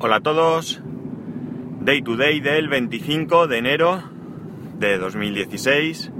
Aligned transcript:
Hola 0.00 0.16
a 0.16 0.20
todos. 0.20 0.80
Day 1.80 2.02
to 2.02 2.16
day 2.16 2.38
del 2.38 2.68
25 2.68 3.48
de 3.48 3.58
enero 3.58 4.00
de 4.78 4.96
2016. 4.96 6.12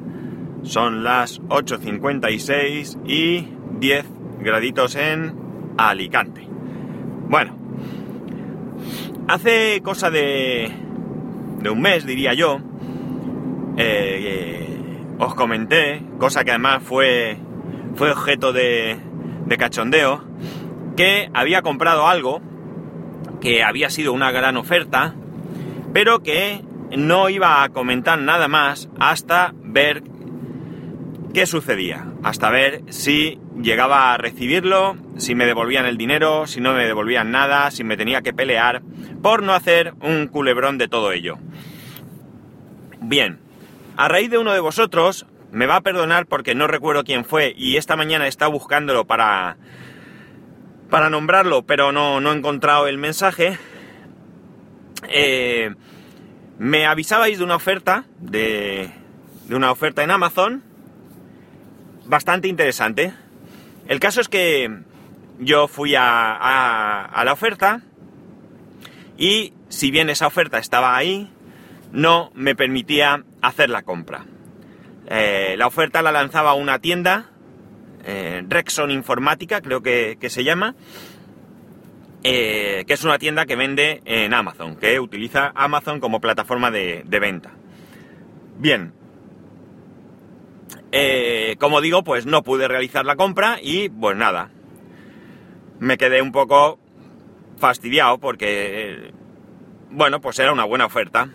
Son 0.65 1.05
las 1.05 1.41
8.56 1.43 2.99
y 3.07 3.47
10 3.79 4.05
graditos 4.41 4.97
en 4.97 5.33
Alicante. 5.79 6.49
Bueno, 7.29 7.57
hace 9.29 9.81
cosa 9.85 10.11
de, 10.11 10.73
de 11.63 11.71
un 11.71 11.81
mes, 11.81 12.05
diría 12.05 12.35
yo, 12.35 12.59
eh, 13.77 14.67
os 15.21 15.37
comenté, 15.37 16.03
cosa 16.19 16.43
que 16.43 16.51
además 16.51 16.83
fue, 16.83 17.39
fue 17.95 18.11
objeto 18.11 18.53
de, 18.53 18.99
de 19.47 19.57
cachondeo, 19.57 20.25
que 20.97 21.31
había 21.33 21.63
comprado 21.63 22.09
algo 22.09 22.48
que 23.41 23.63
había 23.63 23.91
sido 23.91 24.13
una 24.13 24.31
gran 24.31 24.57
oferta, 24.57 25.15
pero 25.93 26.23
que 26.23 26.63
no 26.97 27.29
iba 27.29 27.63
a 27.63 27.69
comentar 27.71 28.19
nada 28.19 28.49
más 28.49 28.89
hasta 28.99 29.53
ver 29.63 30.03
qué 31.35 31.47
sucedía, 31.47 32.07
hasta 32.23 32.51
ver 32.51 32.83
si 32.89 33.39
llegaba 33.61 34.13
a 34.13 34.17
recibirlo, 34.17 34.97
si 35.17 35.35
me 35.35 35.47
devolvían 35.47 35.87
el 35.87 35.97
dinero, 35.97 36.47
si 36.47 36.61
no 36.61 36.73
me 36.73 36.87
devolvían 36.87 37.31
nada, 37.31 37.71
si 37.71 37.85
me 37.85 37.97
tenía 37.97 38.23
que 38.23 38.33
pelear, 38.33 38.83
por 39.23 39.43
no 39.43 39.55
hacer 39.55 39.95
un 40.01 40.29
culebrón 40.29 40.79
de 40.79 40.89
todo 40.89 41.13
ello. 41.13 41.39
Bien, 43.01 43.39
a 43.97 44.09
raíz 44.09 44.31
de 44.31 44.39
uno 44.39 44.53
de 44.53 44.61
vosotros, 44.61 45.27
me 45.51 45.67
va 45.67 45.77
a 45.77 45.81
perdonar 45.81 46.27
porque 46.27 46.55
no 46.55 46.67
recuerdo 46.67 47.05
quién 47.05 47.25
fue 47.25 47.55
y 47.57 47.77
esta 47.77 47.97
mañana 47.97 48.27
estado 48.27 48.53
buscándolo 48.53 49.07
para, 49.07 49.57
para 50.91 51.11
nombrarlo, 51.11 51.65
pero 51.65 51.93
no, 51.93 52.21
no 52.21 52.33
he 52.33 52.37
encontrado 52.37 52.87
el 52.87 52.99
mensaje. 52.99 53.59
Eh, 55.09 55.75
me 56.59 56.87
avisabais 56.87 57.39
de 57.39 57.45
una 57.45 57.57
oferta, 57.57 58.05
de, 58.19 58.91
de 59.47 59.55
una 59.55 59.71
oferta 59.71 60.03
en 60.03 60.11
Amazon, 60.11 60.63
bastante 62.07 62.49
interesante. 62.49 63.13
El 63.87 64.01
caso 64.01 64.21
es 64.21 64.29
que 64.29 64.71
yo 65.39 65.69
fui 65.69 65.95
a, 65.95 67.05
a, 67.07 67.25
la 67.25 67.33
oferta 67.33 67.83
y 69.17 69.53
si 69.69 69.91
bien 69.91 70.11
esa 70.11 70.27
oferta 70.27 70.59
estaba 70.59 70.97
ahí, 70.97 71.31
no 71.93 72.31
me 72.35 72.55
permitía 72.55 73.25
hacer 73.41 73.71
la 73.71 73.83
compra. 73.83 74.25
Eh, 75.09 75.55
la 75.57 75.67
oferta 75.67 76.03
la 76.03 76.13
lanzaba 76.13 76.55
una 76.55 76.81
tienda, 76.81 77.31
eh, 78.11 78.43
Rexon 78.49 78.91
Informática 78.91 79.61
creo 79.61 79.83
que, 79.83 80.17
que 80.19 80.31
se 80.31 80.43
llama, 80.43 80.75
eh, 82.25 82.85
que 82.87 82.95
es 82.95 83.05
una 83.05 83.19
tienda 83.19 83.45
que 83.45 83.55
vende 83.55 84.01
en 84.07 84.33
Amazon, 84.33 84.77
que 84.77 84.99
utiliza 84.99 85.53
Amazon 85.55 86.01
como 86.01 86.19
plataforma 86.19 86.71
de, 86.71 87.05
venta. 87.21 87.53
Bien, 88.57 88.95
eh, 90.91 91.57
como 91.61 91.83
digo, 91.83 92.03
pues 92.03 92.25
no 92.25 92.43
pude 92.43 92.67
realizar 92.67 93.05
la 93.05 93.17
compra 93.17 93.59
y 93.61 93.91
pues 93.91 94.17
nada, 94.17 94.53
me 95.79 95.99
quedé 95.99 96.23
un 96.23 96.33
poco 96.33 96.79
fastidiado 97.59 98.17
porque, 98.17 99.13
bueno, 99.91 100.23
pues 100.23 100.39
era 100.39 100.51
una 100.51 100.65
buena 100.65 100.87
oferta. 100.87 101.29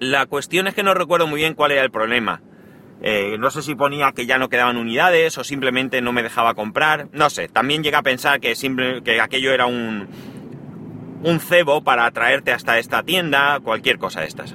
La 0.00 0.26
cuestión 0.26 0.66
es 0.66 0.74
que 0.74 0.82
no 0.82 0.92
recuerdo 0.92 1.26
muy 1.26 1.40
bien 1.40 1.54
cuál 1.54 1.72
era 1.72 1.82
el 1.82 1.90
problema. 1.90 2.42
Eh, 3.02 3.36
no 3.38 3.50
sé 3.50 3.62
si 3.62 3.74
ponía 3.74 4.12
que 4.12 4.26
ya 4.26 4.38
no 4.38 4.48
quedaban 4.48 4.76
unidades 4.76 5.36
o 5.36 5.44
simplemente 5.44 6.00
no 6.00 6.12
me 6.12 6.22
dejaba 6.22 6.54
comprar. 6.54 7.08
No 7.12 7.28
sé, 7.30 7.48
también 7.48 7.82
llega 7.82 7.98
a 7.98 8.02
pensar 8.02 8.40
que, 8.40 8.54
simple, 8.54 9.02
que 9.02 9.20
aquello 9.20 9.52
era 9.52 9.66
un, 9.66 10.08
un 11.22 11.40
cebo 11.40 11.82
para 11.82 12.06
atraerte 12.06 12.52
hasta 12.52 12.78
esta 12.78 13.02
tienda, 13.02 13.60
cualquier 13.60 13.98
cosa 13.98 14.20
de 14.20 14.26
estas. 14.26 14.54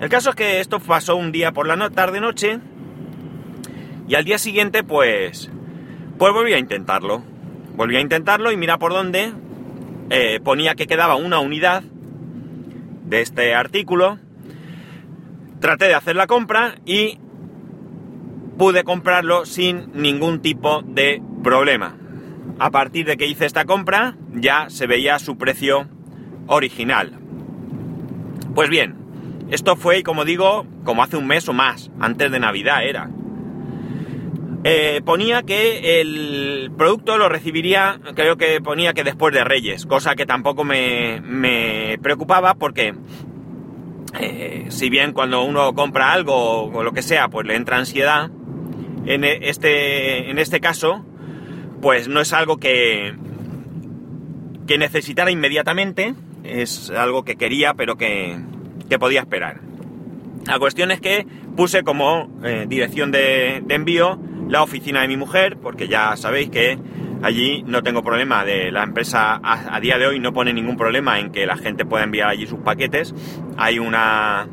El 0.00 0.08
caso 0.08 0.30
es 0.30 0.36
que 0.36 0.60
esto 0.60 0.78
pasó 0.78 1.16
un 1.16 1.32
día 1.32 1.52
por 1.52 1.66
la 1.66 1.76
no 1.76 1.90
tarde-noche 1.90 2.60
y 4.06 4.14
al 4.14 4.24
día 4.24 4.38
siguiente 4.38 4.84
pues, 4.84 5.50
pues 6.18 6.32
volví 6.32 6.52
a 6.52 6.58
intentarlo. 6.58 7.24
Volví 7.76 7.96
a 7.96 8.00
intentarlo 8.00 8.50
y 8.52 8.56
mira 8.56 8.78
por 8.78 8.92
dónde 8.92 9.32
eh, 10.10 10.40
ponía 10.42 10.74
que 10.74 10.86
quedaba 10.86 11.16
una 11.16 11.40
unidad 11.40 11.82
de 13.04 13.20
este 13.20 13.54
artículo. 13.54 14.18
Traté 15.60 15.86
de 15.86 15.94
hacer 15.94 16.16
la 16.16 16.26
compra 16.26 16.76
y 16.84 17.18
pude 18.58 18.84
comprarlo 18.84 19.46
sin 19.46 19.92
ningún 19.94 20.42
tipo 20.42 20.82
de 20.82 21.22
problema. 21.42 21.96
A 22.58 22.70
partir 22.70 23.06
de 23.06 23.16
que 23.16 23.26
hice 23.26 23.46
esta 23.46 23.64
compra 23.64 24.16
ya 24.34 24.68
se 24.68 24.86
veía 24.86 25.18
su 25.18 25.38
precio 25.38 25.88
original. 26.48 27.18
Pues 28.54 28.68
bien, 28.68 28.96
esto 29.50 29.76
fue, 29.76 30.02
como 30.02 30.24
digo, 30.24 30.66
como 30.84 31.02
hace 31.02 31.16
un 31.16 31.26
mes 31.26 31.48
o 31.48 31.52
más, 31.52 31.90
antes 32.00 32.30
de 32.32 32.40
Navidad 32.40 32.84
era. 32.84 33.08
Eh, 34.64 35.00
ponía 35.04 35.44
que 35.44 36.00
el 36.00 36.72
producto 36.76 37.16
lo 37.16 37.28
recibiría, 37.28 38.00
creo 38.16 38.36
que 38.36 38.60
ponía 38.60 38.92
que 38.92 39.04
después 39.04 39.32
de 39.32 39.44
Reyes, 39.44 39.86
cosa 39.86 40.16
que 40.16 40.26
tampoco 40.26 40.64
me, 40.64 41.20
me 41.20 41.96
preocupaba 42.02 42.54
porque 42.54 42.92
eh, 44.18 44.66
si 44.70 44.90
bien 44.90 45.12
cuando 45.12 45.44
uno 45.44 45.74
compra 45.74 46.12
algo 46.12 46.64
o 46.64 46.82
lo 46.82 46.92
que 46.92 47.02
sea, 47.02 47.28
pues 47.28 47.46
le 47.46 47.54
entra 47.54 47.76
ansiedad, 47.76 48.30
en 49.08 49.24
este, 49.24 50.30
en 50.30 50.38
este 50.38 50.60
caso, 50.60 51.04
pues 51.80 52.08
no 52.08 52.20
es 52.20 52.32
algo 52.34 52.58
que, 52.58 53.14
que 54.66 54.76
necesitara 54.76 55.30
inmediatamente, 55.30 56.14
es 56.44 56.90
algo 56.90 57.24
que 57.24 57.36
quería 57.36 57.72
pero 57.74 57.96
que, 57.96 58.38
que 58.88 58.98
podía 58.98 59.20
esperar. 59.20 59.60
La 60.46 60.58
cuestión 60.58 60.90
es 60.90 61.00
que 61.00 61.26
puse 61.56 61.82
como 61.84 62.30
eh, 62.44 62.66
dirección 62.68 63.10
de, 63.10 63.64
envío 63.68 64.20
la 64.48 64.62
oficina 64.62 65.00
de 65.00 65.08
mi 65.08 65.16
mujer, 65.16 65.56
porque 65.56 65.88
ya 65.88 66.14
sabéis 66.16 66.50
que 66.50 66.78
allí 67.22 67.62
no 67.66 67.82
tengo 67.82 68.02
problema 68.02 68.44
de 68.44 68.70
la 68.70 68.82
empresa 68.82 69.40
a, 69.42 69.74
a, 69.74 69.80
día 69.80 69.98
de 69.98 70.06
hoy 70.06 70.20
no 70.20 70.32
pone 70.32 70.52
ningún 70.52 70.76
problema 70.76 71.18
en 71.18 71.32
que 71.32 71.46
la 71.46 71.56
gente 71.56 71.84
pueda 71.84 72.04
enviar 72.04 72.28
allí 72.28 72.46
sus 72.46 72.60
paquetes. 72.60 73.14
Hay 73.56 73.78
una, 73.78 74.48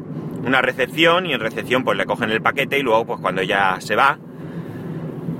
una 0.45 0.61
recepción 0.61 1.25
y 1.25 1.33
en 1.33 1.39
recepción 1.39 1.83
pues 1.83 1.97
le 1.97 2.05
cogen 2.05 2.31
el 2.31 2.41
paquete 2.41 2.79
y 2.79 2.83
luego 2.83 3.05
pues 3.05 3.19
cuando 3.19 3.41
ella 3.41 3.77
se 3.79 3.95
va, 3.95 4.17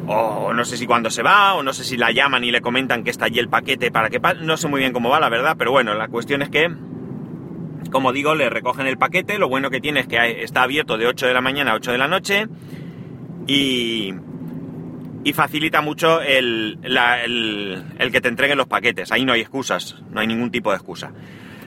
o 0.08 0.54
no 0.54 0.66
sé 0.66 0.78
si 0.78 0.86
cuando 0.86 1.10
se 1.10 1.24
va, 1.24 1.54
o 1.56 1.64
no 1.64 1.74
sé 1.74 1.84
si 1.84 1.98
la 1.98 2.12
llaman 2.12 2.44
y 2.44 2.52
le 2.52 2.62
comentan 2.62 3.04
que 3.04 3.10
está 3.10 3.26
allí 3.26 3.40
el 3.40 3.50
paquete 3.50 3.92
para 3.92 4.10
que... 4.10 4.20
No 4.42 4.58
sé 4.58 4.68
muy 4.68 4.80
bien 4.80 4.94
cómo 4.94 5.10
va, 5.10 5.20
la 5.20 5.30
verdad, 5.30 5.56
pero 5.58 5.72
bueno, 5.72 5.94
la 5.94 6.08
cuestión 6.08 6.42
es 6.42 6.50
que, 6.50 6.70
como 7.92 8.14
digo, 8.14 8.36
le 8.36 8.50
recogen 8.50 8.88
el 8.88 8.98
paquete, 8.98 9.38
lo 9.38 9.50
bueno 9.50 9.70
que 9.70 9.82
tiene 9.82 10.02
es 10.02 10.08
que 10.08 10.44
está 10.44 10.64
abierto 10.64 10.98
de 10.98 11.08
8 11.08 11.28
de 11.28 11.34
la 11.34 11.42
mañana 11.42 11.72
a 11.72 11.76
8 11.76 11.92
de 11.92 11.98
la 11.98 12.08
noche 12.08 12.48
y, 13.48 14.14
y 15.24 15.34
facilita 15.34 15.82
mucho 15.82 16.22
el, 16.22 16.80
el, 16.84 17.84
el 17.98 18.12
que 18.12 18.22
te 18.22 18.28
entreguen 18.28 18.58
los 18.58 18.68
paquetes, 18.68 19.12
ahí 19.12 19.26
no 19.26 19.34
hay 19.34 19.42
excusas, 19.42 19.96
no 20.12 20.20
hay 20.20 20.28
ningún 20.28 20.52
tipo 20.52 20.70
de 20.72 20.78
excusa. 20.78 21.12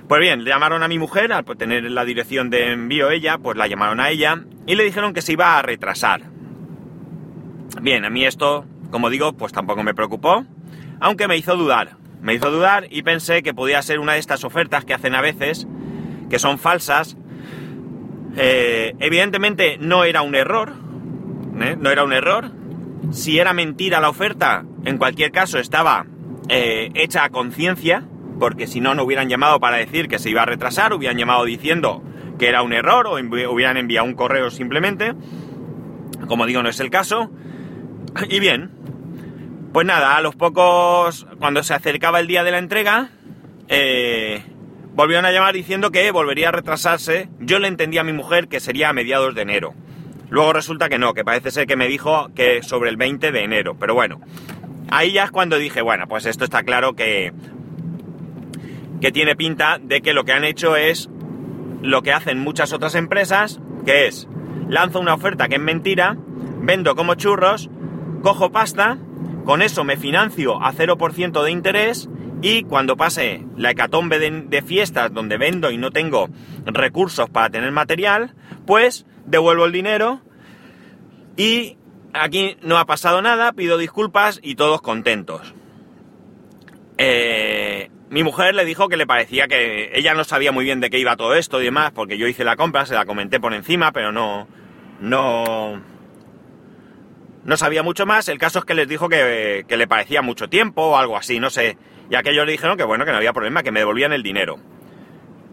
Pues 0.06 0.22
bien, 0.22 0.42
le 0.42 0.50
llamaron 0.50 0.82
a 0.82 0.88
mi 0.88 0.98
mujer, 0.98 1.32
al 1.34 1.44
tener 1.44 1.90
la 1.90 2.04
dirección 2.06 2.48
de 2.48 2.72
envío 2.72 3.10
ella, 3.10 3.36
pues 3.36 3.58
la 3.58 3.66
llamaron 3.66 4.00
a 4.00 4.08
ella 4.08 4.42
y 4.66 4.74
le 4.74 4.84
dijeron 4.84 5.12
que 5.12 5.20
se 5.20 5.32
iba 5.32 5.58
a 5.58 5.62
retrasar 5.62 6.37
Bien, 7.80 8.04
a 8.04 8.10
mí 8.10 8.24
esto, 8.24 8.64
como 8.90 9.08
digo, 9.08 9.34
pues 9.34 9.52
tampoco 9.52 9.82
me 9.82 9.94
preocupó, 9.94 10.44
aunque 11.00 11.28
me 11.28 11.36
hizo 11.36 11.56
dudar. 11.56 11.96
Me 12.20 12.34
hizo 12.34 12.50
dudar 12.50 12.88
y 12.90 13.02
pensé 13.02 13.42
que 13.42 13.54
podía 13.54 13.80
ser 13.82 14.00
una 14.00 14.14
de 14.14 14.18
estas 14.18 14.42
ofertas 14.42 14.84
que 14.84 14.94
hacen 14.94 15.14
a 15.14 15.20
veces, 15.20 15.68
que 16.28 16.40
son 16.40 16.58
falsas. 16.58 17.16
Eh, 18.36 18.94
evidentemente 18.98 19.78
no 19.78 20.04
era 20.04 20.22
un 20.22 20.34
error, 20.34 20.72
¿eh? 21.60 21.76
no 21.78 21.90
era 21.90 22.02
un 22.02 22.12
error. 22.12 22.50
Si 23.12 23.38
era 23.38 23.52
mentira 23.52 24.00
la 24.00 24.08
oferta, 24.08 24.64
en 24.84 24.98
cualquier 24.98 25.30
caso 25.30 25.60
estaba 25.60 26.06
eh, 26.48 26.90
hecha 26.94 27.22
a 27.22 27.30
conciencia, 27.30 28.04
porque 28.40 28.66
si 28.66 28.80
no, 28.80 28.94
no 28.94 29.04
hubieran 29.04 29.28
llamado 29.28 29.60
para 29.60 29.76
decir 29.76 30.08
que 30.08 30.18
se 30.18 30.30
iba 30.30 30.42
a 30.42 30.46
retrasar, 30.46 30.92
hubieran 30.92 31.16
llamado 31.16 31.44
diciendo 31.44 32.02
que 32.38 32.48
era 32.48 32.62
un 32.62 32.72
error 32.72 33.06
o 33.06 33.14
hubieran 33.14 33.76
enviado 33.76 34.06
un 34.06 34.14
correo 34.14 34.50
simplemente. 34.50 35.14
Como 36.26 36.46
digo, 36.46 36.62
no 36.62 36.68
es 36.68 36.80
el 36.80 36.90
caso. 36.90 37.30
Y 38.28 38.40
bien, 38.40 38.70
pues 39.72 39.86
nada, 39.86 40.16
a 40.16 40.20
los 40.20 40.34
pocos, 40.34 41.26
cuando 41.38 41.62
se 41.62 41.74
acercaba 41.74 42.20
el 42.20 42.26
día 42.26 42.44
de 42.44 42.50
la 42.50 42.58
entrega, 42.58 43.10
eh, 43.68 44.42
volvieron 44.94 45.24
a 45.24 45.30
llamar 45.30 45.54
diciendo 45.54 45.90
que 45.90 46.10
volvería 46.10 46.48
a 46.48 46.52
retrasarse. 46.52 47.28
Yo 47.38 47.58
le 47.58 47.68
entendí 47.68 47.98
a 47.98 48.04
mi 48.04 48.12
mujer 48.12 48.48
que 48.48 48.60
sería 48.60 48.88
a 48.88 48.92
mediados 48.92 49.34
de 49.34 49.42
enero. 49.42 49.74
Luego 50.30 50.52
resulta 50.52 50.88
que 50.88 50.98
no, 50.98 51.14
que 51.14 51.24
parece 51.24 51.50
ser 51.50 51.66
que 51.66 51.76
me 51.76 51.88
dijo 51.88 52.30
que 52.34 52.62
sobre 52.62 52.90
el 52.90 52.96
20 52.96 53.32
de 53.32 53.44
enero. 53.44 53.76
Pero 53.78 53.94
bueno, 53.94 54.20
ahí 54.90 55.12
ya 55.12 55.24
es 55.24 55.30
cuando 55.30 55.58
dije, 55.58 55.82
bueno, 55.82 56.06
pues 56.08 56.26
esto 56.26 56.44
está 56.44 56.62
claro 56.62 56.94
que, 56.94 57.32
que 59.00 59.12
tiene 59.12 59.36
pinta 59.36 59.78
de 59.80 60.00
que 60.00 60.12
lo 60.12 60.24
que 60.24 60.32
han 60.32 60.44
hecho 60.44 60.76
es 60.76 61.08
lo 61.82 62.02
que 62.02 62.12
hacen 62.12 62.40
muchas 62.40 62.72
otras 62.72 62.94
empresas, 62.94 63.60
que 63.86 64.06
es, 64.06 64.28
lanzo 64.68 65.00
una 65.00 65.14
oferta 65.14 65.48
que 65.48 65.54
es 65.54 65.60
mentira, 65.60 66.16
vendo 66.60 66.94
como 66.96 67.14
churros, 67.14 67.70
cojo 68.22 68.50
pasta, 68.50 68.98
con 69.44 69.62
eso 69.62 69.84
me 69.84 69.96
financio 69.96 70.62
a 70.62 70.72
0% 70.72 71.42
de 71.42 71.50
interés 71.50 72.08
y 72.42 72.62
cuando 72.62 72.96
pase 72.96 73.44
la 73.56 73.70
hecatombe 73.70 74.18
de, 74.18 74.62
fiestas 74.62 75.12
donde 75.12 75.38
vendo 75.38 75.70
y 75.70 75.78
no 75.78 75.90
tengo 75.90 76.28
recursos 76.64 77.28
para 77.30 77.50
tener 77.50 77.72
material, 77.72 78.34
pues 78.66 79.06
devuelvo 79.26 79.64
el 79.64 79.72
dinero 79.72 80.20
y 81.36 81.76
aquí 82.12 82.56
no 82.62 82.78
ha 82.78 82.86
pasado 82.86 83.22
nada, 83.22 83.52
pido 83.52 83.78
disculpas 83.78 84.40
y 84.42 84.54
todos 84.54 84.82
contentos. 84.82 85.54
Eh, 86.98 87.90
mi 88.10 88.22
mujer 88.22 88.54
le 88.54 88.64
dijo 88.64 88.88
que 88.88 88.96
le 88.96 89.06
parecía 89.06 89.48
que 89.48 89.90
ella 89.94 90.14
no 90.14 90.24
sabía 90.24 90.52
muy 90.52 90.64
bien 90.64 90.80
de 90.80 90.90
qué 90.90 90.98
iba 90.98 91.16
todo 91.16 91.34
esto 91.34 91.60
y 91.60 91.64
demás, 91.64 91.92
porque 91.92 92.18
yo 92.18 92.26
hice 92.26 92.44
la 92.44 92.56
compra, 92.56 92.86
se 92.86 92.94
la 92.94 93.04
comenté 93.04 93.40
por 93.40 93.54
encima, 93.54 93.92
pero 93.92 94.12
no, 94.12 94.48
no, 95.00 95.80
no 97.44 97.56
sabía 97.56 97.82
mucho 97.82 98.06
más. 98.06 98.28
El 98.28 98.38
caso 98.38 98.60
es 98.60 98.64
que 98.64 98.74
les 98.74 98.88
dijo 98.88 99.08
que, 99.08 99.64
que 99.66 99.76
le 99.76 99.86
parecía 99.86 100.22
mucho 100.22 100.48
tiempo 100.48 100.82
o 100.82 100.96
algo 100.96 101.16
así, 101.16 101.40
no 101.40 101.50
sé. 101.50 101.76
Y 102.10 102.14
aquellos 102.14 102.46
le 102.46 102.52
dijeron 102.52 102.76
que 102.76 102.84
bueno, 102.84 103.04
que 103.04 103.10
no 103.10 103.18
había 103.18 103.32
problema, 103.32 103.62
que 103.62 103.72
me 103.72 103.80
devolvían 103.80 104.12
el 104.12 104.22
dinero. 104.22 104.58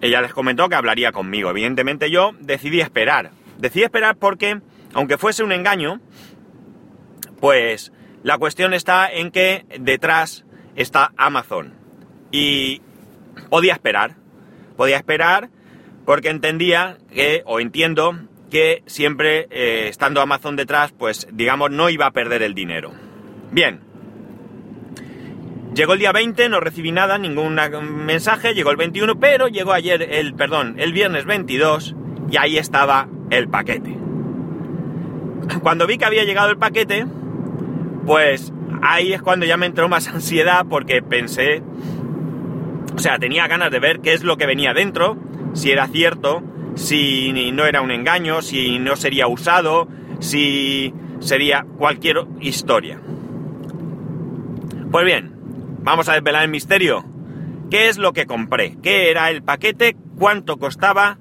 Ella 0.01 0.21
les 0.21 0.33
comentó 0.33 0.69
que 0.69 0.75
hablaría 0.75 1.11
conmigo. 1.11 1.49
Evidentemente 1.49 2.09
yo 2.11 2.31
decidí 2.39 2.81
esperar. 2.81 3.31
Decidí 3.57 3.83
esperar 3.83 4.17
porque, 4.17 4.59
aunque 4.93 5.17
fuese 5.17 5.43
un 5.43 5.51
engaño, 5.51 6.01
pues 7.39 7.91
la 8.23 8.37
cuestión 8.37 8.73
está 8.73 9.11
en 9.11 9.31
que 9.31 9.65
detrás 9.79 10.45
está 10.75 11.11
Amazon. 11.17 11.73
Y 12.31 12.81
podía 13.49 13.73
esperar. 13.73 14.15
Podía 14.75 14.97
esperar 14.97 15.49
porque 16.05 16.29
entendía 16.29 16.97
que, 17.11 17.43
o 17.45 17.59
entiendo, 17.59 18.17
que 18.55 18.83
siempre 18.85 19.49
eh, 19.51 19.89
estando 19.89 20.21
Amazon 20.21 20.55
detrás, 20.55 20.93
pues 20.97 21.27
digamos, 21.29 21.71
no 21.71 21.89
iba 21.89 22.05
a 22.05 22.11
perder 22.11 22.41
el 22.41 22.53
dinero. 22.53 22.93
Bien. 23.51 23.81
Llegó 25.73 25.91
el 25.91 25.99
día 25.99 26.13
20, 26.13 26.47
no 26.47 26.61
recibí 26.61 26.93
nada, 26.93 27.17
ningún 27.17 27.53
mensaje, 28.05 28.53
llegó 28.53 28.71
el 28.71 28.77
21, 28.77 29.19
pero 29.19 29.49
llegó 29.49 29.73
ayer 29.73 30.01
el, 30.03 30.35
perdón, 30.35 30.75
el 30.77 30.93
viernes 30.93 31.25
22 31.25 31.97
y 32.31 32.37
ahí 32.37 32.57
estaba 32.57 33.09
el 33.29 33.49
paquete. 33.49 33.97
Cuando 35.61 35.85
vi 35.85 35.97
que 35.97 36.05
había 36.05 36.23
llegado 36.23 36.49
el 36.49 36.57
paquete, 36.57 37.05
pues 38.05 38.53
ahí 38.81 39.11
es 39.11 39.21
cuando 39.21 39.45
ya 39.45 39.57
me 39.57 39.65
entró 39.65 39.89
más 39.89 40.07
ansiedad 40.13 40.65
porque 40.69 41.01
pensé, 41.01 41.61
o 42.95 42.99
sea, 42.99 43.19
tenía 43.19 43.49
ganas 43.49 43.69
de 43.69 43.81
ver 43.81 43.99
qué 43.99 44.13
es 44.13 44.23
lo 44.23 44.37
que 44.37 44.45
venía 44.45 44.73
dentro, 44.73 45.17
si 45.51 45.71
era 45.71 45.89
cierto, 45.89 46.41
si 46.75 47.51
no 47.51 47.65
era 47.65 47.81
un 47.81 47.91
engaño, 47.91 48.41
si 48.41 48.79
no 48.79 48.95
sería 48.95 49.27
usado, 49.27 49.87
si 50.19 50.93
sería 51.19 51.65
cualquier 51.77 52.25
historia. 52.39 52.99
Pues 54.91 55.05
bien, 55.05 55.33
vamos 55.81 56.07
a 56.09 56.13
desvelar 56.13 56.43
el 56.43 56.49
misterio. 56.49 57.03
¿Qué 57.69 57.89
es 57.89 57.97
lo 57.97 58.13
que 58.13 58.25
compré? 58.25 58.77
¿Qué 58.81 59.09
era 59.09 59.31
el 59.31 59.43
paquete? 59.43 59.97
¿Cuánto 60.17 60.57
costaba? 60.57 61.17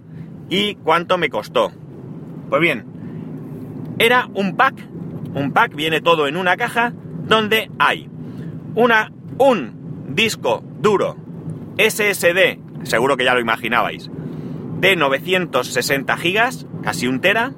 ¿Y 0.51 0.75
cuánto 0.77 1.19
me 1.19 1.31
costó? 1.31 1.73
Pues 2.51 2.61
bien, 2.61 2.85
era 3.99 4.29
un 4.35 4.57
pack. 4.57 4.75
Un 5.35 5.53
pack 5.53 5.75
viene 5.75 6.01
todo 6.01 6.29
en 6.29 6.37
una 6.37 6.57
caja 6.57 6.93
donde 7.27 7.71
hay 7.79 8.09
una, 8.75 9.13
un 9.39 10.05
disco 10.09 10.63
duro 10.81 11.17
SSD, 11.79 12.59
seguro 12.85 13.17
que 13.17 13.25
ya 13.25 13.35
lo 13.35 13.41
imaginabais, 13.41 14.11
de 14.85 14.97
960 14.97 16.17
gigas, 16.19 16.67
casi 16.83 17.07
un 17.07 17.23
tera, 17.23 17.53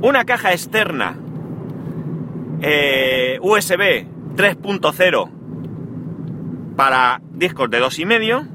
una 0.00 0.24
caja 0.24 0.52
externa 0.52 1.16
eh, 2.62 3.40
USB 3.42 4.06
3.0 4.36 5.30
para 6.76 7.20
discos 7.32 7.68
de 7.68 7.82
2,5, 7.82 8.46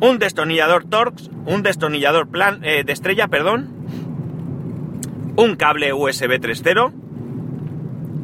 un 0.00 0.18
destornillador 0.18 0.84
Torx, 0.86 1.30
un 1.46 1.62
destornillador 1.62 2.28
plan, 2.28 2.58
eh, 2.64 2.82
de 2.84 2.92
estrella, 2.92 3.28
perdón, 3.28 3.68
un 5.36 5.54
cable 5.54 5.92
USB 5.92 6.40
3.0, 6.40 6.92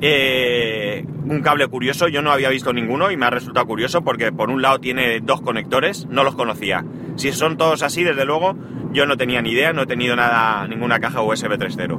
eh, 0.00 1.06
un 1.25 1.41
cable 1.41 1.69
curioso, 1.69 2.08
yo 2.08 2.20
no 2.20 2.32
había 2.32 2.49
visto 2.49 2.73
ninguno 2.73 3.12
y 3.12 3.17
me 3.17 3.26
ha 3.26 3.31
resultado 3.31 3.64
curioso 3.67 4.02
porque 4.02 4.32
por 4.32 4.50
un 4.50 4.61
lado 4.61 4.81
tiene 4.81 5.20
dos 5.20 5.41
conectores, 5.41 6.06
no 6.06 6.25
los 6.25 6.35
conocía. 6.35 6.85
Si 7.16 7.32
son 7.32 7.56
todos 7.56 7.82
así, 7.82 8.04
desde 8.04 8.24
luego, 8.24 8.56
yo 8.92 9.06
no 9.06 9.16
tenía 9.16 9.42
ni 9.42 9.50
idea, 9.50 9.72
no 9.72 9.82
he 9.82 9.86
tenido 9.86 10.16
nada, 10.16 10.66
ninguna 10.68 11.00
caja 11.00 11.22
USB 11.22 11.52
3.0. 11.58 11.98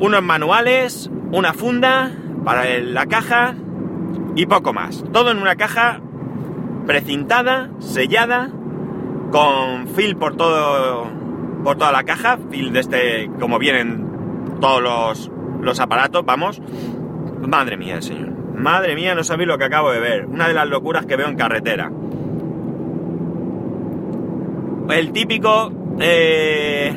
Unos 0.00 0.22
manuales, 0.22 1.10
una 1.32 1.52
funda 1.52 2.12
para 2.44 2.78
la 2.80 3.06
caja 3.06 3.54
y 4.36 4.46
poco 4.46 4.72
más. 4.72 5.04
Todo 5.12 5.30
en 5.30 5.38
una 5.38 5.56
caja 5.56 6.00
precintada, 6.86 7.70
sellada, 7.78 8.50
con 9.30 9.88
fil 9.88 10.16
por 10.16 10.36
todo 10.36 11.08
por 11.62 11.78
toda 11.78 11.92
la 11.92 12.04
caja, 12.04 12.38
fil 12.50 12.72
de 12.72 12.80
este, 12.80 13.30
como 13.40 13.58
vienen 13.58 14.58
todos 14.60 14.82
los 14.82 15.30
los 15.62 15.80
aparatos, 15.80 16.24
vamos. 16.24 16.60
Madre 17.40 17.76
mía, 17.76 18.02
señor. 18.02 18.30
Madre 18.54 18.94
mía, 18.94 19.14
no 19.14 19.24
sabéis 19.24 19.48
lo 19.48 19.58
que 19.58 19.64
acabo 19.64 19.90
de 19.90 19.98
ver. 19.98 20.26
Una 20.26 20.46
de 20.46 20.54
las 20.54 20.68
locuras 20.68 21.06
que 21.06 21.16
veo 21.16 21.28
en 21.28 21.36
carretera. 21.36 21.90
El 24.90 25.12
típico... 25.12 25.72
Eh, 26.00 26.92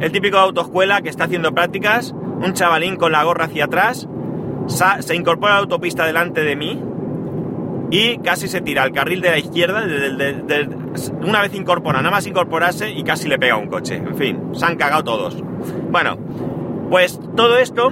el 0.00 0.12
típico 0.12 0.38
autoescuela 0.38 1.02
que 1.02 1.08
está 1.08 1.24
haciendo 1.24 1.52
prácticas. 1.52 2.12
Un 2.12 2.52
chavalín 2.54 2.96
con 2.96 3.12
la 3.12 3.24
gorra 3.24 3.46
hacia 3.46 3.64
atrás. 3.64 4.08
Se 4.68 5.14
incorpora 5.16 5.54
a 5.54 5.56
la 5.56 5.62
autopista 5.62 6.06
delante 6.06 6.42
de 6.42 6.56
mí. 6.56 6.82
Y 7.90 8.18
casi 8.18 8.48
se 8.48 8.60
tira 8.60 8.82
al 8.82 8.92
carril 8.92 9.20
de 9.20 9.30
la 9.30 9.38
izquierda. 9.38 9.82
una 11.22 11.40
vez 11.40 11.54
incorpora, 11.54 11.98
nada 11.98 12.10
más 12.10 12.26
incorporarse 12.26 12.90
y 12.90 13.02
casi 13.02 13.28
le 13.28 13.38
pega 13.38 13.56
un 13.56 13.68
coche. 13.68 13.96
En 13.96 14.16
fin, 14.16 14.50
se 14.52 14.66
han 14.66 14.76
cagado 14.76 15.04
todos. 15.04 15.42
Bueno, 15.90 16.18
pues 16.90 17.18
todo 17.34 17.56
esto, 17.56 17.90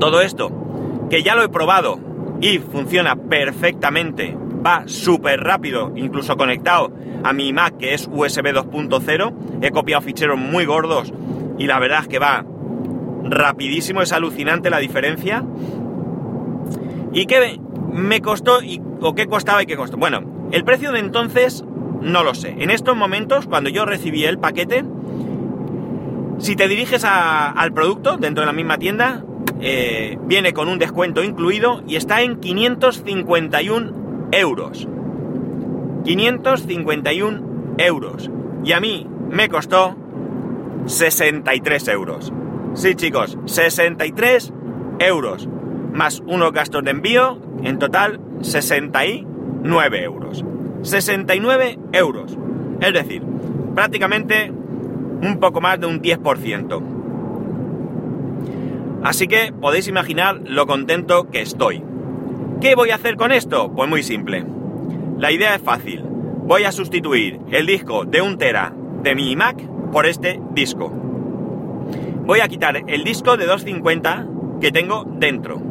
todo 0.00 0.20
esto, 0.20 0.50
que 1.08 1.22
ya 1.22 1.36
lo 1.36 1.44
he 1.44 1.48
probado 1.48 1.98
y 2.40 2.58
funciona 2.58 3.16
perfectamente, 3.16 4.36
va 4.64 4.84
súper 4.86 5.40
rápido, 5.40 5.92
incluso 5.96 6.36
conectado 6.36 6.92
a 7.24 7.32
mi 7.32 7.52
Mac 7.52 7.76
que 7.78 7.94
es 7.94 8.08
USB 8.10 8.52
2.0, 8.54 9.34
he 9.62 9.70
copiado 9.70 10.02
ficheros 10.02 10.38
muy 10.38 10.64
gordos 10.64 11.12
y 11.58 11.66
la 11.66 11.78
verdad 11.78 12.00
es 12.02 12.08
que 12.08 12.18
va 12.18 12.44
rapidísimo, 13.24 14.02
es 14.02 14.12
alucinante 14.12 14.70
la 14.70 14.78
diferencia. 14.78 15.44
¿Y 17.12 17.26
qué 17.26 17.60
me 17.92 18.20
costó 18.20 18.62
y, 18.62 18.80
o 19.00 19.14
qué 19.14 19.26
costaba 19.26 19.62
y 19.62 19.66
qué 19.66 19.76
costó? 19.76 19.96
Bueno, 19.96 20.48
el 20.52 20.64
precio 20.64 20.92
de 20.92 21.00
entonces 21.00 21.64
no 22.00 22.22
lo 22.22 22.34
sé. 22.34 22.54
En 22.58 22.70
estos 22.70 22.96
momentos, 22.96 23.46
cuando 23.46 23.70
yo 23.70 23.84
recibí 23.84 24.24
el 24.24 24.38
paquete, 24.38 24.84
si 26.38 26.54
te 26.54 26.68
diriges 26.68 27.04
al 27.04 27.72
producto 27.72 28.16
dentro 28.16 28.42
de 28.42 28.46
la 28.46 28.52
misma 28.52 28.78
tienda, 28.78 29.24
eh, 29.60 30.16
viene 30.22 30.52
con 30.52 30.68
un 30.68 30.78
descuento 30.78 31.24
incluido 31.24 31.82
y 31.86 31.96
está 31.96 32.22
en 32.22 32.38
551 32.38 33.97
euros. 34.32 34.88
551 36.04 37.74
euros. 37.78 38.30
Y 38.64 38.72
a 38.72 38.80
mí 38.80 39.06
me 39.30 39.48
costó 39.48 39.96
63 40.86 41.88
euros. 41.88 42.32
Sí, 42.74 42.94
chicos, 42.94 43.38
63 43.46 44.52
euros. 45.00 45.48
Más 45.92 46.22
unos 46.26 46.52
gastos 46.52 46.84
de 46.84 46.90
envío, 46.90 47.38
en 47.62 47.78
total 47.78 48.20
69 48.42 50.02
euros. 50.02 50.44
69 50.82 51.78
euros. 51.92 52.38
Es 52.80 52.92
decir, 52.92 53.22
prácticamente 53.74 54.50
un 54.50 55.38
poco 55.40 55.60
más 55.60 55.80
de 55.80 55.86
un 55.86 56.00
10%. 56.00 56.82
Así 59.02 59.26
que 59.26 59.52
podéis 59.52 59.88
imaginar 59.88 60.40
lo 60.44 60.66
contento 60.66 61.30
que 61.30 61.42
estoy. 61.42 61.82
¿Qué 62.60 62.74
voy 62.74 62.90
a 62.90 62.96
hacer 62.96 63.14
con 63.14 63.30
esto? 63.30 63.72
Pues 63.72 63.88
muy 63.88 64.02
simple. 64.02 64.44
La 65.16 65.30
idea 65.30 65.54
es 65.54 65.62
fácil. 65.62 66.02
Voy 66.02 66.64
a 66.64 66.72
sustituir 66.72 67.38
el 67.52 67.66
disco 67.66 68.04
de 68.04 68.20
un 68.20 68.36
tera 68.36 68.72
de 69.02 69.14
mi 69.14 69.36
Mac 69.36 69.62
por 69.92 70.06
este 70.06 70.40
disco. 70.54 70.90
Voy 72.24 72.40
a 72.40 72.48
quitar 72.48 72.82
el 72.88 73.04
disco 73.04 73.36
de 73.36 73.46
250 73.46 74.26
que 74.60 74.72
tengo 74.72 75.04
dentro. 75.08 75.62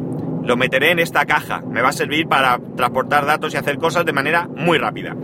Lo 0.42 0.56
meteré 0.56 0.90
en 0.90 0.98
esta 0.98 1.26
caja. 1.26 1.60
Me 1.60 1.82
va 1.82 1.90
a 1.90 1.92
servir 1.92 2.26
para 2.26 2.58
transportar 2.74 3.26
datos 3.26 3.52
y 3.52 3.58
hacer 3.58 3.76
cosas 3.76 4.06
de 4.06 4.14
manera 4.14 4.48
muy 4.48 4.78
rápida. 4.78 5.14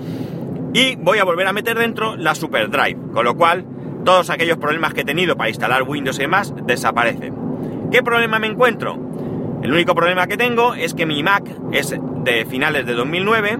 Y 0.75 0.97
voy 0.97 1.16
a 1.16 1.25
volver 1.25 1.47
a 1.47 1.54
meter 1.54 1.78
dentro 1.78 2.14
la 2.14 2.35
SuperDrive, 2.35 3.12
con 3.14 3.25
lo 3.25 3.37
cual 3.37 3.64
todos 4.04 4.28
aquellos 4.28 4.59
problemas 4.59 4.92
que 4.92 5.00
he 5.00 5.04
tenido 5.06 5.35
para 5.35 5.49
instalar 5.49 5.85
Windows 5.85 6.18
y 6.18 6.23
demás 6.23 6.52
desaparecen. 6.66 7.35
¿Qué 7.90 8.02
problema 8.02 8.38
me 8.38 8.49
encuentro? 8.49 8.99
El 9.64 9.73
único 9.73 9.94
problema 9.94 10.26
que 10.26 10.37
tengo 10.37 10.75
es 10.75 10.92
que 10.92 11.06
mi 11.06 11.23
Mac 11.23 11.42
es 11.73 11.97
de 12.23 12.44
finales 12.44 12.85
de 12.85 12.92
2009 12.92 13.59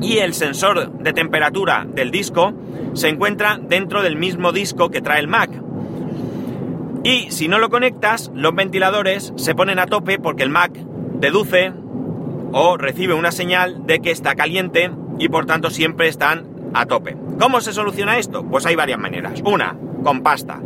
y 0.00 0.16
el 0.16 0.32
sensor 0.32 0.92
de 0.92 1.12
temperatura 1.12 1.86
del 1.86 2.10
disco 2.10 2.54
se 2.94 3.10
encuentra 3.10 3.60
dentro 3.60 4.02
del 4.02 4.16
mismo 4.16 4.50
disco 4.50 4.88
que 4.88 5.02
trae 5.02 5.20
el 5.20 5.28
Mac. 5.28 5.50
Y 7.02 7.30
si 7.30 7.48
no 7.48 7.58
lo 7.58 7.68
conectas, 7.68 8.30
los 8.34 8.54
ventiladores 8.54 9.34
se 9.36 9.54
ponen 9.54 9.78
a 9.78 9.84
tope 9.84 10.18
porque 10.18 10.42
el 10.42 10.48
Mac 10.48 10.72
deduce 10.72 11.74
o 12.52 12.78
recibe 12.78 13.12
una 13.12 13.30
señal 13.30 13.86
de 13.86 14.00
que 14.00 14.10
está 14.10 14.34
caliente 14.34 14.90
y 15.18 15.28
por 15.28 15.44
tanto 15.44 15.68
siempre 15.68 16.08
están 16.08 16.46
a 16.72 16.86
tope. 16.86 17.14
¿Cómo 17.38 17.60
se 17.60 17.74
soluciona 17.74 18.16
esto? 18.16 18.42
Pues 18.42 18.64
hay 18.64 18.74
varias 18.74 18.98
maneras. 18.98 19.42
Una, 19.44 19.76
con 20.02 20.22
pasta. 20.22 20.62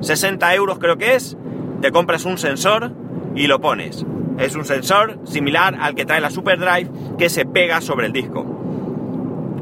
60 0.00 0.54
euros 0.54 0.78
creo 0.78 0.96
que 0.96 1.16
es, 1.16 1.36
te 1.82 1.92
compras 1.92 2.24
un 2.24 2.38
sensor 2.38 3.03
y 3.34 3.46
lo 3.46 3.60
pones. 3.60 4.04
Es 4.38 4.56
un 4.56 4.64
sensor 4.64 5.18
similar 5.24 5.76
al 5.80 5.94
que 5.94 6.04
trae 6.04 6.20
la 6.20 6.30
SuperDrive 6.30 6.90
que 7.18 7.28
se 7.28 7.44
pega 7.44 7.80
sobre 7.80 8.06
el 8.06 8.12
disco. 8.12 8.46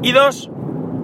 Y 0.01 0.11
dos, 0.11 0.49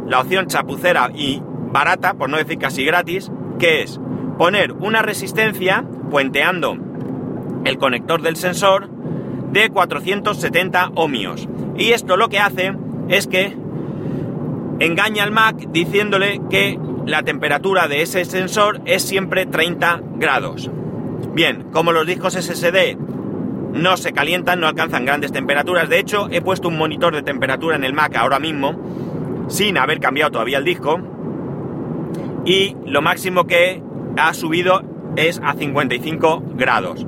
la 0.07 0.21
opción 0.21 0.47
chapucera 0.47 1.11
y 1.13 1.41
barata, 1.43 2.15
por 2.15 2.29
no 2.29 2.38
decir 2.38 2.57
casi 2.57 2.83
gratis, 2.83 3.31
que 3.59 3.83
es 3.83 3.99
poner 4.38 4.71
una 4.73 5.01
resistencia 5.01 5.85
puenteando 6.09 6.77
el 7.65 7.77
conector 7.77 8.21
del 8.21 8.35
sensor 8.35 8.89
de 9.51 9.69
470 9.69 10.91
ohmios. 10.95 11.47
Y 11.77 11.91
esto 11.91 12.17
lo 12.17 12.29
que 12.29 12.39
hace 12.39 12.73
es 13.07 13.27
que 13.27 13.55
engaña 14.79 15.23
al 15.23 15.31
Mac 15.31 15.57
diciéndole 15.71 16.41
que 16.49 16.79
la 17.05 17.23
temperatura 17.23 17.88
de 17.88 18.01
ese 18.01 18.25
sensor 18.25 18.81
es 18.85 19.03
siempre 19.03 19.45
30 19.45 20.01
grados. 20.15 20.71
Bien, 21.33 21.65
como 21.71 21.91
los 21.91 22.05
discos 22.05 22.33
SSD 22.33 22.97
no 23.73 23.97
se 23.97 24.13
calientan, 24.13 24.59
no 24.59 24.67
alcanzan 24.67 25.05
grandes 25.05 25.31
temperaturas, 25.31 25.89
de 25.89 25.99
hecho 25.99 26.27
he 26.31 26.41
puesto 26.41 26.67
un 26.67 26.77
monitor 26.77 27.13
de 27.13 27.21
temperatura 27.21 27.75
en 27.75 27.83
el 27.83 27.93
Mac 27.93 28.15
ahora 28.15 28.39
mismo, 28.39 28.75
sin 29.47 29.77
haber 29.77 29.99
cambiado 29.99 30.31
todavía 30.31 30.57
el 30.57 30.65
disco, 30.65 30.99
y 32.45 32.75
lo 32.85 33.01
máximo 33.01 33.45
que 33.45 33.83
ha 34.17 34.33
subido 34.33 34.81
es 35.15 35.39
a 35.43 35.53
55 35.53 36.43
grados. 36.55 37.05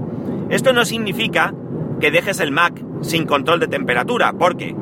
Esto 0.49 0.73
no 0.73 0.85
significa 0.85 1.53
que 1.99 2.11
dejes 2.11 2.39
el 2.39 2.51
Mac 2.51 2.73
sin 3.01 3.25
control 3.25 3.59
de 3.59 3.67
temperatura, 3.67 4.33
porque 4.33 4.75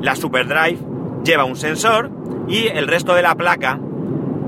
la 0.00 0.14
SuperDrive 0.14 0.78
lleva 1.24 1.44
un 1.44 1.56
sensor 1.56 2.10
y 2.48 2.68
el 2.68 2.86
resto 2.86 3.14
de 3.14 3.22
la 3.22 3.34
placa 3.34 3.80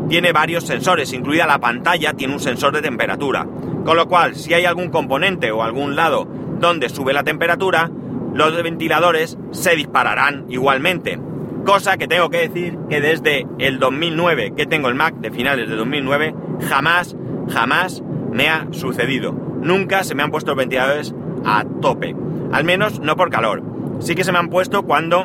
tiene 0.09 0.33
varios 0.33 0.65
sensores, 0.65 1.13
incluida 1.13 1.47
la 1.47 1.59
pantalla 1.59 2.15
tiene 2.15 2.33
un 2.33 2.41
sensor 2.41 2.73
de 2.73 2.83
temperatura. 2.83 3.47
Con 3.85 3.97
lo 3.97 4.09
cual, 4.09 4.35
si 4.35 4.55
hay 4.55 4.65
algún 4.65 4.91
componente 4.91 5.51
o 5.51 5.63
algún 5.63 5.97
lado 5.97 6.27
donde 6.59 6.89
sube 6.89 7.13
la 7.13 7.25
temperatura, 7.25 7.91
los 8.35 8.63
ventiladores 8.63 9.39
se 9.51 9.75
dispararán 9.75 10.47
igualmente. 10.49 11.19
Cosa 11.65 11.97
que 11.97 12.09
tengo 12.09 12.31
que 12.31 12.49
decir 12.49 12.79
que 12.89 13.01
desde 13.01 13.47
el 13.59 13.79
2009 13.79 14.55
que 14.57 14.67
tengo 14.67 14.89
el 14.89 14.95
Mac, 14.95 15.15
de 15.17 15.31
finales 15.31 15.69
de 15.69 15.77
2009, 15.77 16.35
jamás, 16.69 17.17
jamás 17.51 18.03
me 18.33 18.49
ha 18.49 18.69
sucedido. 18.71 19.33
Nunca 19.33 20.05
se 20.05 20.15
me 20.15 20.23
han 20.23 20.31
puesto 20.31 20.53
los 20.53 20.59
ventiladores 20.59 21.15
a 21.45 21.65
tope. 21.81 22.15
Al 22.53 22.65
menos 22.65 23.01
no 23.01 23.17
por 23.17 23.31
calor. 23.31 23.63
Sí 23.99 24.15
que 24.15 24.25
se 24.25 24.33
me 24.33 24.39
han 24.39 24.49
puesto 24.49 24.85
cuando 24.85 25.25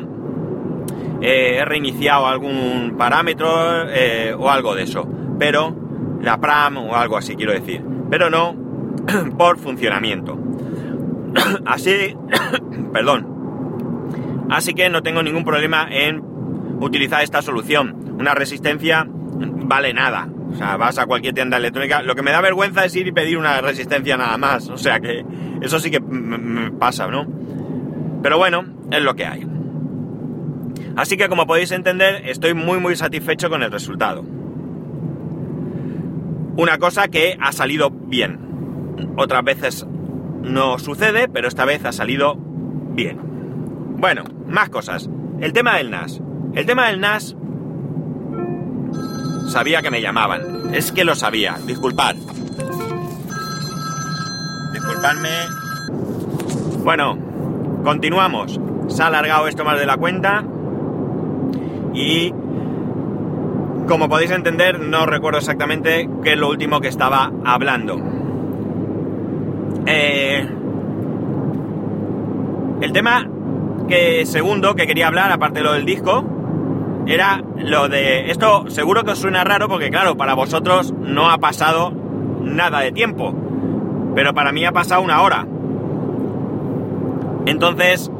eh, 1.20 1.58
he 1.58 1.64
reiniciado 1.64 2.26
algún 2.26 2.96
parámetro 2.98 3.88
eh, 3.88 4.34
o 4.36 4.50
algo 4.50 4.74
de 4.74 4.82
eso. 4.82 5.08
Pero 5.38 5.74
la 6.20 6.40
PRAM 6.40 6.78
o 6.78 6.96
algo 6.96 7.16
así 7.16 7.36
quiero 7.36 7.52
decir. 7.52 7.93
Pero 8.10 8.30
no 8.30 8.54
por 9.38 9.58
funcionamiento. 9.58 10.38
así, 11.66 12.16
perdón. 12.92 14.46
Así 14.50 14.74
que 14.74 14.88
no 14.88 15.02
tengo 15.02 15.22
ningún 15.22 15.44
problema 15.44 15.88
en 15.90 16.22
utilizar 16.80 17.22
esta 17.22 17.42
solución. 17.42 18.16
Una 18.18 18.34
resistencia 18.34 19.06
vale 19.08 19.94
nada. 19.94 20.28
O 20.52 20.56
sea, 20.56 20.76
vas 20.76 20.98
a 20.98 21.06
cualquier 21.06 21.34
tienda 21.34 21.56
electrónica. 21.56 22.02
Lo 22.02 22.14
que 22.14 22.22
me 22.22 22.30
da 22.30 22.40
vergüenza 22.40 22.84
es 22.84 22.94
ir 22.94 23.06
y 23.08 23.12
pedir 23.12 23.38
una 23.38 23.60
resistencia 23.60 24.16
nada 24.16 24.38
más. 24.38 24.68
O 24.68 24.78
sea 24.78 25.00
que 25.00 25.24
eso 25.62 25.80
sí 25.80 25.90
que 25.90 26.00
me 26.00 26.70
pasa, 26.72 27.08
¿no? 27.08 27.26
Pero 28.22 28.38
bueno, 28.38 28.64
es 28.90 29.02
lo 29.02 29.14
que 29.14 29.26
hay. 29.26 29.46
Así 30.96 31.16
que 31.16 31.28
como 31.28 31.46
podéis 31.46 31.72
entender, 31.72 32.22
estoy 32.28 32.54
muy 32.54 32.78
muy 32.78 32.94
satisfecho 32.94 33.50
con 33.50 33.62
el 33.62 33.72
resultado. 33.72 34.24
Una 36.56 36.78
cosa 36.78 37.08
que 37.08 37.36
ha 37.40 37.52
salido 37.52 37.90
bien. 37.90 38.38
Otras 39.16 39.42
veces 39.44 39.86
no 40.42 40.78
sucede, 40.78 41.28
pero 41.28 41.48
esta 41.48 41.64
vez 41.64 41.84
ha 41.84 41.92
salido 41.92 42.36
bien. 42.36 43.18
Bueno, 43.98 44.24
más 44.46 44.68
cosas. 44.68 45.08
El 45.40 45.52
tema 45.52 45.76
del 45.76 45.90
NAS. 45.90 46.20
El 46.54 46.66
tema 46.66 46.88
del 46.88 47.00
NAS... 47.00 47.36
Sabía 49.48 49.82
que 49.82 49.90
me 49.90 50.00
llamaban. 50.00 50.74
Es 50.74 50.90
que 50.90 51.04
lo 51.04 51.14
sabía. 51.14 51.58
Disculpad. 51.66 52.14
Disculpadme. 54.72 55.28
Bueno, 56.82 57.18
continuamos. 57.84 58.60
Se 58.88 59.02
ha 59.02 59.08
alargado 59.08 59.48
esto 59.48 59.64
más 59.64 59.78
de 59.78 59.86
la 59.86 59.96
cuenta 59.96 60.44
y 61.94 62.32
como 63.86 64.08
podéis 64.08 64.30
entender 64.30 64.80
no 64.80 65.06
recuerdo 65.06 65.38
exactamente 65.38 66.08
qué 66.22 66.32
es 66.32 66.38
lo 66.38 66.48
último 66.48 66.80
que 66.80 66.88
estaba 66.88 67.30
hablando. 67.44 68.00
Eh, 69.86 70.46
el 72.80 72.92
tema 72.92 73.28
que 73.88 74.24
segundo 74.26 74.74
que 74.74 74.86
quería 74.86 75.08
hablar, 75.08 75.30
aparte 75.32 75.60
de 75.60 75.64
lo 75.64 75.72
del 75.72 75.84
disco, 75.84 76.24
era 77.06 77.42
lo 77.58 77.88
de... 77.88 78.30
Esto 78.30 78.70
seguro 78.70 79.04
que 79.04 79.12
os 79.12 79.18
suena 79.18 79.44
raro 79.44 79.68
porque 79.68 79.90
claro, 79.90 80.16
para 80.16 80.34
vosotros 80.34 80.92
no 80.98 81.30
ha 81.30 81.38
pasado 81.38 81.92
nada 82.40 82.80
de 82.80 82.92
tiempo, 82.92 83.34
pero 84.14 84.32
para 84.32 84.52
mí 84.52 84.64
ha 84.64 84.72
pasado 84.72 85.02
una 85.02 85.20
hora. 85.22 85.46
Entonces, 87.46 88.10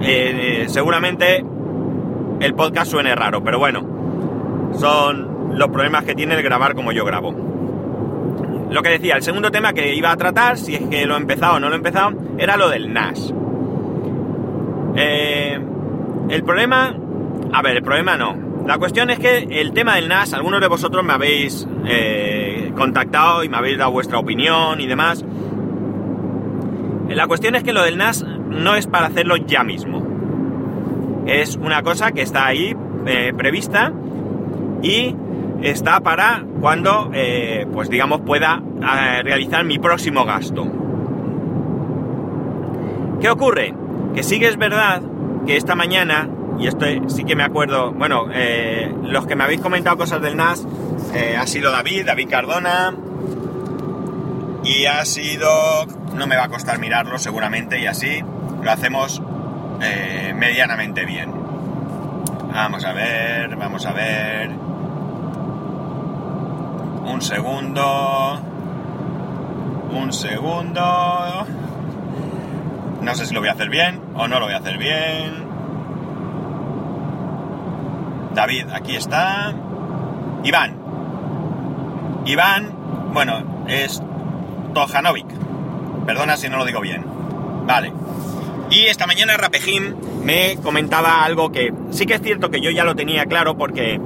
eh, 0.00 0.66
seguramente 0.68 1.44
el 2.40 2.54
podcast 2.54 2.90
suene 2.90 3.14
raro, 3.16 3.42
pero 3.42 3.58
bueno, 3.58 3.97
son 4.78 5.56
los 5.58 5.68
problemas 5.68 6.04
que 6.04 6.14
tiene 6.14 6.34
el 6.34 6.42
grabar 6.42 6.74
como 6.74 6.92
yo 6.92 7.04
grabo. 7.04 7.34
Lo 8.70 8.82
que 8.82 8.90
decía, 8.90 9.16
el 9.16 9.22
segundo 9.22 9.50
tema 9.50 9.72
que 9.72 9.94
iba 9.94 10.12
a 10.12 10.16
tratar, 10.16 10.58
si 10.58 10.74
es 10.74 10.82
que 10.88 11.06
lo 11.06 11.14
he 11.14 11.18
empezado 11.18 11.56
o 11.56 11.60
no 11.60 11.68
lo 11.68 11.74
he 11.74 11.78
empezado, 11.78 12.12
era 12.38 12.56
lo 12.56 12.68
del 12.68 12.92
NAS. 12.92 13.32
Eh, 14.96 15.58
el 16.28 16.44
problema, 16.44 16.94
a 17.52 17.62
ver, 17.62 17.76
el 17.76 17.82
problema 17.82 18.16
no. 18.16 18.36
La 18.66 18.76
cuestión 18.78 19.10
es 19.10 19.18
que 19.18 19.38
el 19.50 19.72
tema 19.72 19.96
del 19.96 20.08
NAS, 20.08 20.34
algunos 20.34 20.60
de 20.60 20.68
vosotros 20.68 21.02
me 21.02 21.14
habéis 21.14 21.66
eh, 21.86 22.72
contactado 22.76 23.42
y 23.42 23.48
me 23.48 23.56
habéis 23.56 23.78
dado 23.78 23.92
vuestra 23.92 24.18
opinión 24.18 24.80
y 24.80 24.86
demás. 24.86 25.24
La 27.08 27.26
cuestión 27.26 27.54
es 27.54 27.62
que 27.62 27.72
lo 27.72 27.82
del 27.82 27.96
NAS 27.96 28.22
no 28.22 28.76
es 28.76 28.86
para 28.86 29.06
hacerlo 29.06 29.36
ya 29.36 29.64
mismo 29.64 30.08
es 31.28 31.56
una 31.56 31.82
cosa 31.82 32.12
que 32.12 32.22
está 32.22 32.46
ahí 32.46 32.74
eh, 33.06 33.32
prevista 33.36 33.92
y 34.82 35.14
está 35.62 36.00
para 36.00 36.44
cuando, 36.60 37.10
eh, 37.12 37.66
pues 37.72 37.90
digamos, 37.90 38.20
pueda 38.22 38.62
eh, 38.80 39.22
realizar 39.22 39.64
mi 39.64 39.78
próximo 39.78 40.24
gasto. 40.24 40.66
¿Qué 43.20 43.30
ocurre? 43.30 43.74
Que 44.14 44.22
sí 44.22 44.38
que 44.38 44.48
es 44.48 44.56
verdad 44.56 45.02
que 45.46 45.56
esta 45.56 45.74
mañana, 45.74 46.28
y 46.58 46.66
esto 46.66 46.86
sí 47.08 47.24
que 47.24 47.34
me 47.34 47.42
acuerdo, 47.42 47.92
bueno, 47.92 48.26
los 49.02 49.26
que 49.26 49.34
me 49.34 49.44
habéis 49.44 49.60
comentado 49.60 49.96
cosas 49.96 50.22
del 50.22 50.36
NAS, 50.36 50.66
ha 51.38 51.46
sido 51.46 51.72
David, 51.72 52.06
David 52.06 52.28
Cardona, 52.28 52.94
y 54.64 54.86
ha 54.86 55.04
sido, 55.04 55.48
no 56.14 56.26
me 56.26 56.36
va 56.36 56.44
a 56.44 56.48
costar 56.48 56.78
mirarlo 56.78 57.18
seguramente, 57.18 57.80
y 57.80 57.86
así 57.86 58.22
lo 58.62 58.70
hacemos 58.70 59.22
eh, 59.80 60.34
medianamente 60.36 61.04
bien. 61.04 61.32
Vamos 62.52 62.84
a 62.84 62.92
ver, 62.92 63.56
vamos 63.56 63.86
a 63.86 63.92
ver. 63.92 64.50
Un 67.08 67.22
segundo. 67.22 68.40
Un 69.90 70.12
segundo. 70.12 71.46
No 73.02 73.14
sé 73.14 73.26
si 73.26 73.34
lo 73.34 73.40
voy 73.40 73.48
a 73.48 73.52
hacer 73.52 73.70
bien 73.70 74.00
o 74.14 74.28
no 74.28 74.38
lo 74.38 74.46
voy 74.46 74.54
a 74.54 74.58
hacer 74.58 74.78
bien. 74.78 75.48
David, 78.34 78.66
aquí 78.72 78.96
está. 78.96 79.54
Iván. 80.44 80.76
Iván, 82.26 82.72
bueno, 83.12 83.64
es 83.66 84.02
Tojanovic. 84.74 85.26
Perdona 86.06 86.36
si 86.36 86.48
no 86.48 86.58
lo 86.58 86.64
digo 86.64 86.80
bien. 86.80 87.04
Vale. 87.66 87.92
Y 88.70 88.86
esta 88.86 89.06
mañana 89.06 89.36
Rapejim 89.36 89.94
me 90.22 90.56
comentaba 90.62 91.24
algo 91.24 91.50
que 91.50 91.72
sí 91.90 92.04
que 92.06 92.14
es 92.14 92.22
cierto 92.22 92.50
que 92.50 92.60
yo 92.60 92.70
ya 92.70 92.84
lo 92.84 92.94
tenía 92.94 93.24
claro 93.24 93.56
porque, 93.56 93.98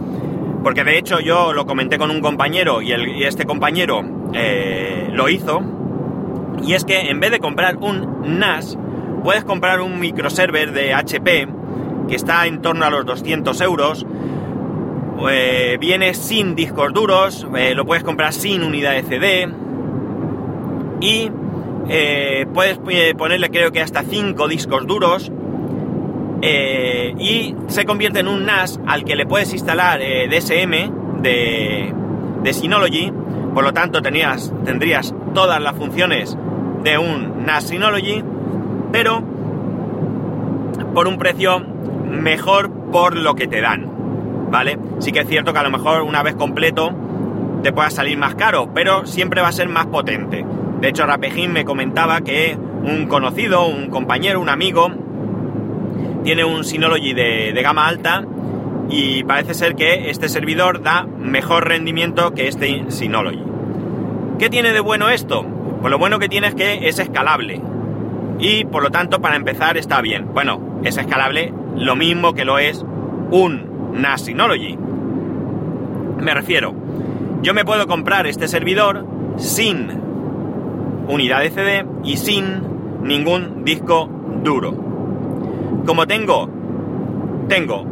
porque 0.62 0.84
de 0.84 0.98
hecho 0.98 1.20
yo 1.20 1.52
lo 1.52 1.66
comenté 1.66 1.98
con 1.98 2.10
un 2.10 2.20
compañero 2.20 2.82
y, 2.82 2.92
este 3.24 3.44
compañero 3.44 4.02
eh, 4.32 5.08
lo 5.12 5.28
hizo. 5.28 5.62
Y 6.62 6.74
es 6.74 6.84
que 6.84 7.10
en 7.10 7.18
vez 7.20 7.30
de 7.30 7.40
comprar 7.40 7.76
un 7.78 8.38
NAS, 8.38 8.78
puedes 9.24 9.44
comprar 9.44 9.80
un 9.80 9.98
microserver 9.98 10.72
de 10.72 10.94
HP 10.94 11.48
que 12.08 12.14
está 12.14 12.46
en 12.46 12.62
torno 12.62 12.84
a 12.84 12.90
los 12.90 13.04
200 13.04 13.60
euros. 13.62 14.06
Eh, 15.28 15.76
viene 15.80 16.14
sin 16.14 16.54
discos 16.54 16.92
duros, 16.92 17.46
eh, 17.56 17.74
lo 17.74 17.84
puedes 17.84 18.04
comprar 18.04 18.32
sin 18.32 18.62
unidad 18.62 18.92
de 18.92 19.02
CD. 19.02 19.48
Y 21.00 21.30
puedes 22.54 22.78
ponerle 23.16 23.50
creo 23.50 23.72
que 23.72 23.80
hasta 23.80 24.04
5 24.04 24.46
discos 24.46 24.86
duros 24.86 25.32
eh, 26.42 27.14
y 27.18 27.54
se 27.68 27.84
convierte 27.84 28.18
en 28.18 28.26
un 28.28 28.44
NAS 28.44 28.80
al 28.86 29.04
que 29.04 29.14
le 29.14 29.26
puedes 29.26 29.52
instalar 29.52 30.00
eh, 30.02 30.28
DSM 30.28 31.22
de, 31.22 31.94
de 32.42 32.52
Synology, 32.52 33.12
por 33.54 33.62
lo 33.62 33.72
tanto 33.72 34.02
tenías, 34.02 34.52
tendrías 34.64 35.14
todas 35.34 35.62
las 35.62 35.76
funciones 35.76 36.36
de 36.82 36.98
un 36.98 37.46
NAS 37.46 37.68
Synology, 37.68 38.24
pero 38.90 39.22
por 40.94 41.06
un 41.06 41.16
precio 41.16 41.60
mejor 41.60 42.70
por 42.90 43.16
lo 43.16 43.36
que 43.36 43.46
te 43.46 43.60
dan, 43.60 43.88
¿vale? 44.50 44.78
Sí 44.98 45.12
que 45.12 45.20
es 45.20 45.28
cierto 45.28 45.52
que 45.52 45.60
a 45.60 45.62
lo 45.62 45.70
mejor 45.70 46.02
una 46.02 46.24
vez 46.24 46.34
completo 46.34 46.92
te 47.62 47.72
pueda 47.72 47.90
salir 47.90 48.18
más 48.18 48.34
caro, 48.34 48.70
pero 48.74 49.06
siempre 49.06 49.40
va 49.40 49.48
a 49.48 49.52
ser 49.52 49.68
más 49.68 49.86
potente. 49.86 50.44
De 50.80 50.88
hecho, 50.88 51.06
Rapejín 51.06 51.52
me 51.52 51.64
comentaba 51.64 52.20
que 52.22 52.58
un 52.82 53.06
conocido, 53.06 53.66
un 53.66 53.88
compañero, 53.88 54.40
un 54.40 54.48
amigo, 54.48 54.90
tiene 56.24 56.44
un 56.44 56.64
Synology 56.64 57.14
de, 57.14 57.52
de 57.52 57.62
gama 57.62 57.86
alta 57.86 58.24
y 58.88 59.24
parece 59.24 59.54
ser 59.54 59.74
que 59.74 60.10
este 60.10 60.28
servidor 60.28 60.82
da 60.82 61.04
mejor 61.04 61.68
rendimiento 61.68 62.32
que 62.32 62.48
este 62.48 62.84
Synology. 62.88 63.42
¿Qué 64.38 64.50
tiene 64.50 64.72
de 64.72 64.80
bueno 64.80 65.08
esto? 65.08 65.44
Pues 65.80 65.90
lo 65.90 65.98
bueno 65.98 66.18
que 66.18 66.28
tiene 66.28 66.48
es 66.48 66.54
que 66.54 66.88
es 66.88 66.98
escalable 66.98 67.60
y 68.38 68.64
por 68.64 68.82
lo 68.82 68.90
tanto 68.90 69.20
para 69.20 69.36
empezar 69.36 69.76
está 69.76 70.00
bien. 70.00 70.28
Bueno, 70.32 70.80
es 70.84 70.96
escalable 70.96 71.52
lo 71.76 71.96
mismo 71.96 72.34
que 72.34 72.44
lo 72.44 72.58
es 72.58 72.84
un 73.30 73.92
NAS 73.94 74.22
Synology. 74.22 74.76
Me 76.18 76.34
refiero, 76.34 76.74
yo 77.42 77.54
me 77.54 77.64
puedo 77.64 77.86
comprar 77.86 78.26
este 78.26 78.48
servidor 78.48 79.06
sin 79.36 79.88
unidad 81.08 81.40
de 81.40 81.50
CD 81.50 81.86
y 82.04 82.16
sin 82.16 82.62
ningún 83.02 83.64
disco 83.64 84.08
duro. 84.42 84.91
Como 85.86 86.06
tengo, 86.06 86.48
tengo 87.48 87.82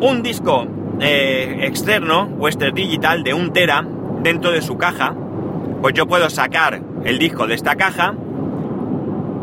un 0.00 0.22
disco 0.22 0.66
eh, 1.00 1.58
externo, 1.62 2.24
Western 2.38 2.74
Digital, 2.74 3.22
de 3.22 3.34
un 3.34 3.52
tera 3.52 3.86
dentro 4.22 4.50
de 4.50 4.62
su 4.62 4.76
caja, 4.76 5.14
pues 5.82 5.94
yo 5.94 6.06
puedo 6.06 6.30
sacar 6.30 6.80
el 7.04 7.18
disco 7.18 7.46
de 7.46 7.54
esta 7.54 7.76
caja. 7.76 8.14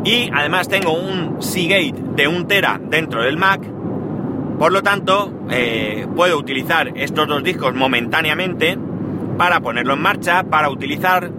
Y 0.03 0.31
además 0.33 0.67
tengo 0.67 0.93
un 0.93 1.41
Seagate 1.41 1.93
de 2.15 2.27
un 2.27 2.47
tera 2.47 2.81
dentro 2.83 3.21
del 3.21 3.37
Mac, 3.37 3.61
por 4.57 4.71
lo 4.71 4.81
tanto 4.81 5.31
eh, 5.49 6.07
puedo 6.15 6.37
utilizar 6.37 6.91
estos 6.95 7.27
dos 7.27 7.43
discos 7.43 7.73
momentáneamente 7.73 8.77
para 9.37 9.59
ponerlo 9.59 9.93
en 9.93 10.01
marcha, 10.01 10.43
para 10.43 10.69
utilizar 10.69 11.31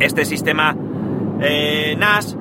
este 0.00 0.24
sistema 0.24 0.76
eh, 1.40 1.94
NAS 1.98 2.36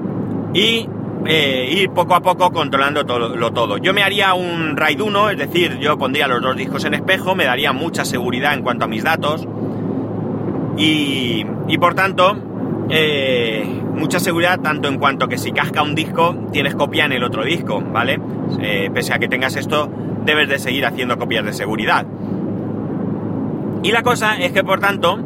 y 0.54 0.88
eh, 1.26 1.70
ir 1.72 1.90
poco 1.92 2.16
a 2.16 2.22
poco 2.22 2.52
controlando 2.52 3.06
todo, 3.06 3.54
todo. 3.54 3.78
Yo 3.78 3.94
me 3.94 4.04
haría 4.04 4.34
un 4.34 4.76
RAID 4.76 5.02
1, 5.02 5.30
es 5.32 5.38
decir, 5.38 5.80
yo 5.80 5.98
pondría 5.98 6.28
los 6.28 6.42
dos 6.42 6.56
discos 6.56 6.84
en 6.86 6.94
espejo, 6.94 7.36
me 7.36 7.46
daría 7.46 7.72
mucha 7.72 8.06
seguridad 8.06 8.54
en 8.54 8.62
cuanto 8.62 8.86
a 8.86 8.88
mis 8.88 9.04
datos 9.04 9.48
y, 10.78 11.46
y 11.68 11.78
por 11.78 11.94
tanto 11.94 12.36
eh, 12.90 13.64
mucha 13.96 14.20
seguridad 14.20 14.60
tanto 14.60 14.90
en 14.90 14.98
cuanto 14.98 15.28
que 15.28 15.38
si 15.38 15.52
casca 15.52 15.82
un 15.82 15.96
disco 15.96 16.36
tienes 16.52 16.76
copia 16.76 17.06
en 17.06 17.14
el 17.14 17.24
otro 17.24 17.44
disco, 17.44 17.82
¿vale? 17.82 18.20
pese 18.94 19.14
a 19.14 19.20
que 19.20 19.28
tengas 19.28 19.56
esto, 19.56 19.90
debes 20.26 20.50
de 20.50 20.60
seguir 20.60 20.86
haciendo 20.86 21.18
copias 21.18 21.46
de 21.46 21.54
seguridad. 21.54 22.06
Y 23.84 23.92
la 23.92 24.02
cosa 24.02 24.38
es 24.38 24.52
que 24.52 24.64
por 24.64 24.80
tanto, 24.80 25.20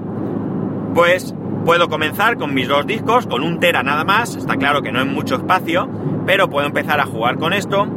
pues 0.94 1.34
puedo 1.68 1.90
comenzar 1.90 2.38
con 2.38 2.54
mis 2.54 2.70
dos 2.70 2.88
discos, 2.88 3.28
con 3.28 3.44
un 3.44 3.60
tera 3.60 3.84
nada 3.84 4.06
más, 4.06 4.38
está 4.38 4.56
claro 4.56 4.82
que 4.82 4.94
no 4.94 5.02
es 5.02 5.06
mucho 5.06 5.36
espacio, 5.36 5.90
pero 6.26 6.50
puedo 6.50 6.66
empezar 6.66 7.02
a 7.02 7.06
jugar 7.06 7.38
con 7.38 7.52
esto. 7.52 7.90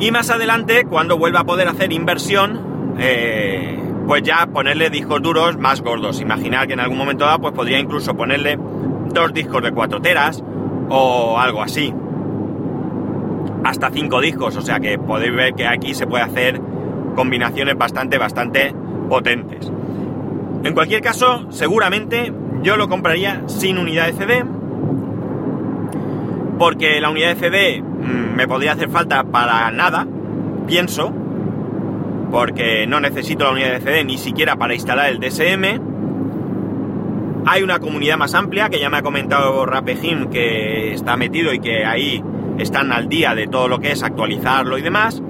Y 0.00 0.10
más 0.10 0.30
adelante, 0.30 0.84
cuando 0.84 1.16
vuelva 1.16 1.40
a 1.40 1.44
poder 1.44 1.68
hacer 1.68 1.92
inversión, 1.92 2.96
eh, 2.98 3.78
pues 4.08 4.24
ya 4.24 4.48
ponerle 4.48 4.90
discos 4.90 5.22
duros 5.22 5.56
más 5.58 5.80
gordos. 5.80 6.20
Imaginar 6.20 6.66
que 6.66 6.72
en 6.72 6.80
algún 6.80 6.98
momento 6.98 7.24
dado, 7.24 7.38
pues 7.38 7.54
podría 7.54 7.78
incluso 7.78 8.16
ponerle 8.16 8.58
dos 9.12 9.32
discos 9.32 9.62
de 9.62 9.70
4 9.70 10.00
teras 10.00 10.42
o 10.88 11.38
algo 11.38 11.62
así. 11.62 11.94
Hasta 13.62 13.90
cinco 13.90 14.20
discos, 14.20 14.56
o 14.56 14.60
sea 14.60 14.80
que 14.80 14.98
podéis 14.98 15.36
ver 15.36 15.54
que 15.54 15.68
aquí 15.68 15.94
se 15.94 16.08
puede 16.08 16.24
hacer 16.24 16.60
combinaciones 17.14 17.78
bastante, 17.78 18.18
bastante 18.18 18.74
potentes. 19.08 19.70
En 20.64 20.72
cualquier 20.72 21.02
caso, 21.02 21.46
seguramente 21.50 22.32
yo 22.62 22.78
lo 22.78 22.88
compraría 22.88 23.42
sin 23.46 23.76
unidad 23.76 24.06
de 24.06 24.12
CD, 24.14 24.44
porque 26.58 27.02
la 27.02 27.10
unidad 27.10 27.28
de 27.28 27.34
CD 27.34 27.82
mm, 27.82 28.34
me 28.34 28.48
podría 28.48 28.72
hacer 28.72 28.88
falta 28.88 29.24
para 29.24 29.70
nada, 29.70 30.06
pienso, 30.66 31.12
porque 32.30 32.86
no 32.86 32.98
necesito 32.98 33.44
la 33.44 33.50
unidad 33.50 33.72
de 33.72 33.80
CD 33.80 34.04
ni 34.04 34.16
siquiera 34.16 34.56
para 34.56 34.74
instalar 34.74 35.10
el 35.10 35.20
DSM. 35.20 35.82
Hay 37.44 37.62
una 37.62 37.78
comunidad 37.78 38.16
más 38.16 38.34
amplia 38.34 38.70
que 38.70 38.80
ya 38.80 38.88
me 38.88 38.96
ha 38.96 39.02
comentado 39.02 39.66
Rapejim 39.66 40.30
que 40.30 40.94
está 40.94 41.18
metido 41.18 41.52
y 41.52 41.58
que 41.58 41.84
ahí 41.84 42.24
están 42.56 42.90
al 42.90 43.10
día 43.10 43.34
de 43.34 43.48
todo 43.48 43.68
lo 43.68 43.80
que 43.80 43.92
es 43.92 44.02
actualizarlo 44.02 44.78
y 44.78 44.82
demás. 44.82 45.22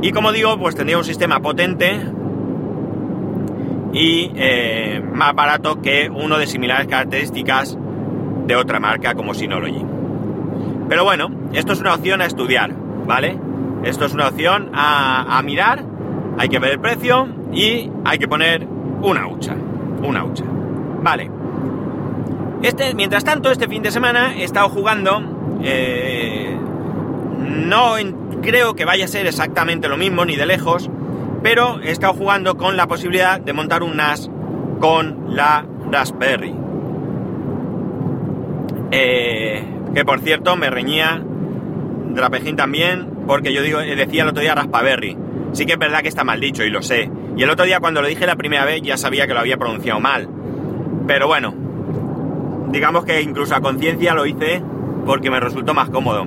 Y 0.00 0.12
como 0.12 0.32
digo, 0.32 0.58
pues 0.58 0.74
tendría 0.74 0.96
un 0.96 1.04
sistema 1.04 1.40
potente 1.40 2.00
y 3.92 4.30
eh, 4.36 5.02
más 5.12 5.34
barato 5.34 5.80
que 5.80 6.10
uno 6.10 6.38
de 6.38 6.46
similares 6.46 6.86
características 6.86 7.76
de 8.46 8.56
otra 8.56 8.80
marca 8.80 9.14
como 9.14 9.34
Synology. 9.34 9.84
Pero 10.88 11.04
bueno, 11.04 11.30
esto 11.52 11.72
es 11.72 11.80
una 11.80 11.94
opción 11.94 12.20
a 12.22 12.26
estudiar, 12.26 12.72
¿vale? 13.06 13.38
Esto 13.84 14.06
es 14.06 14.14
una 14.14 14.28
opción 14.28 14.70
a, 14.74 15.40
mirar, 15.44 15.84
hay 16.38 16.48
que 16.48 16.58
ver 16.58 16.72
el 16.72 16.80
precio 16.80 17.28
y 17.52 17.90
hay 18.04 18.18
que 18.18 18.26
poner 18.26 18.66
una 19.02 19.28
hucha, 19.28 19.54
una 20.02 20.24
hucha. 20.24 20.44
Vale. 21.02 21.30
Este, 22.62 22.94
mientras 22.94 23.22
tanto, 23.22 23.50
este 23.50 23.68
fin 23.68 23.82
de 23.82 23.90
semana 23.90 24.34
he 24.36 24.44
estado 24.44 24.68
jugando. 24.68 25.22
Eh, 25.62 26.56
no 27.38 27.94
creo 28.42 28.74
que 28.74 28.84
vaya 28.84 29.04
a 29.04 29.08
ser 29.08 29.26
exactamente 29.26 29.88
lo 29.88 29.96
mismo, 29.96 30.24
ni 30.24 30.36
de 30.36 30.46
lejos, 30.46 30.90
pero 31.42 31.80
he 31.82 31.90
estado 31.90 32.14
jugando 32.14 32.56
con 32.56 32.76
la 32.76 32.86
posibilidad 32.86 33.40
de 33.40 33.52
montar 33.52 33.82
un 33.82 33.96
NAS 33.96 34.30
con 34.80 35.34
la 35.34 35.64
Raspberry. 35.90 36.54
Eh, 38.90 39.64
que 39.94 40.04
por 40.04 40.20
cierto 40.20 40.56
me 40.56 40.70
reñía 40.70 41.22
Drapejín 42.10 42.56
también, 42.56 43.06
porque 43.26 43.52
yo 43.52 43.62
digo, 43.62 43.78
decía 43.78 44.22
el 44.22 44.28
otro 44.28 44.42
día 44.42 44.54
Raspberry. 44.54 45.16
Sí 45.52 45.66
que 45.66 45.74
es 45.74 45.78
verdad 45.78 46.02
que 46.02 46.08
está 46.08 46.24
mal 46.24 46.40
dicho 46.40 46.64
y 46.64 46.70
lo 46.70 46.82
sé. 46.82 47.10
Y 47.36 47.42
el 47.42 47.50
otro 47.50 47.64
día 47.64 47.80
cuando 47.80 48.02
lo 48.02 48.08
dije 48.08 48.26
la 48.26 48.36
primera 48.36 48.64
vez 48.64 48.82
ya 48.82 48.96
sabía 48.96 49.26
que 49.26 49.34
lo 49.34 49.40
había 49.40 49.56
pronunciado 49.56 50.00
mal. 50.00 50.28
Pero 51.06 51.26
bueno, 51.26 51.54
digamos 52.70 53.04
que 53.04 53.22
incluso 53.22 53.54
a 53.54 53.60
conciencia 53.60 54.14
lo 54.14 54.26
hice 54.26 54.62
porque 55.06 55.30
me 55.30 55.40
resultó 55.40 55.74
más 55.74 55.88
cómodo. 55.90 56.26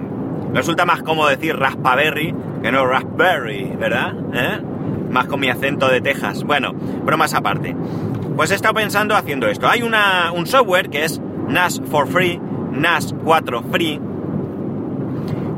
Resulta 0.53 0.85
más 0.85 1.03
cómodo 1.03 1.29
decir 1.29 1.55
Raspberry 1.55 2.33
que 2.61 2.71
no 2.71 2.85
Raspberry, 2.85 3.73
¿verdad? 3.77 4.13
¿Eh? 4.33 4.61
Más 5.11 5.27
con 5.27 5.39
mi 5.39 5.49
acento 5.49 5.89
de 5.89 6.01
Texas. 6.01 6.43
Bueno, 6.43 6.73
bromas 6.73 7.33
aparte. 7.33 7.75
Pues 8.35 8.51
he 8.51 8.55
estado 8.55 8.73
pensando 8.73 9.15
haciendo 9.15 9.47
esto. 9.47 9.67
Hay 9.67 9.81
un 9.81 10.47
software 10.47 10.89
que 10.89 11.05
es 11.05 11.21
NAS 11.47 11.81
for 11.89 12.07
Free, 12.07 12.39
NAS 12.71 13.13
4 13.23 13.63
Free, 13.63 13.99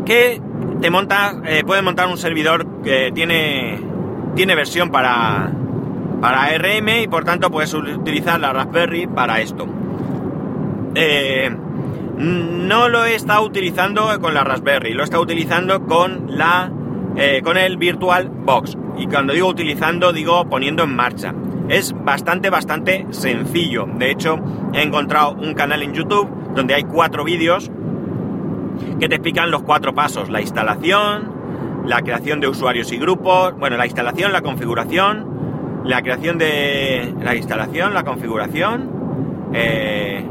que 0.05 0.41
te 0.81 0.89
monta, 0.89 1.35
eh, 1.45 1.63
puede 1.65 1.81
montar 1.81 2.07
un 2.07 2.17
servidor 2.17 2.81
que 2.81 3.11
tiene, 3.13 3.79
tiene 4.35 4.55
versión 4.55 4.89
para, 4.89 5.51
para 6.19 6.49
RM 6.57 7.03
y 7.03 7.07
por 7.07 7.23
tanto 7.23 7.51
puedes 7.51 7.73
utilizar 7.73 8.39
la 8.39 8.51
Raspberry 8.51 9.07
para 9.07 9.39
esto. 9.39 9.67
Eh, 10.95 11.55
no 12.17 12.89
lo 12.89 13.05
he 13.05 13.15
estado 13.15 13.43
utilizando 13.43 14.19
con 14.19 14.33
la 14.33 14.43
Raspberry, 14.43 14.93
lo 14.93 15.01
he 15.01 15.05
estado 15.05 15.23
utilizando 15.23 15.85
con 15.85 16.37
la 16.37 16.71
eh, 17.15 17.41
con 17.43 17.57
el 17.57 17.77
Virtual 17.77 18.27
Box. 18.29 18.77
Y 18.97 19.08
cuando 19.08 19.34
digo 19.34 19.47
utilizando, 19.47 20.13
digo 20.13 20.45
poniendo 20.49 20.84
en 20.84 20.95
marcha. 20.95 21.34
Es 21.69 21.93
bastante, 21.93 22.49
bastante 22.49 23.08
sencillo. 23.12 23.88
De 23.97 24.12
hecho, 24.12 24.39
he 24.73 24.82
encontrado 24.82 25.34
un 25.34 25.53
canal 25.53 25.82
en 25.82 25.93
YouTube 25.93 26.29
donde 26.53 26.75
hay 26.75 26.84
cuatro 26.84 27.23
vídeos 27.23 27.71
que 28.99 29.08
te 29.08 29.15
explican 29.15 29.51
los 29.51 29.63
cuatro 29.63 29.93
pasos. 29.93 30.29
La 30.29 30.41
instalación, 30.41 31.32
la 31.86 32.01
creación 32.01 32.39
de 32.39 32.47
usuarios 32.47 32.91
y 32.91 32.97
grupos, 32.97 33.58
bueno, 33.58 33.77
la 33.77 33.86
instalación, 33.86 34.34
la 34.34 34.41
configuración, 34.41 35.84
la 35.86 36.01
creación 36.01 36.38
de 36.38 37.13
la 37.21 37.36
instalación, 37.36 37.93
la 37.93 38.03
configuración, 38.03 39.51
eh, 39.53 40.25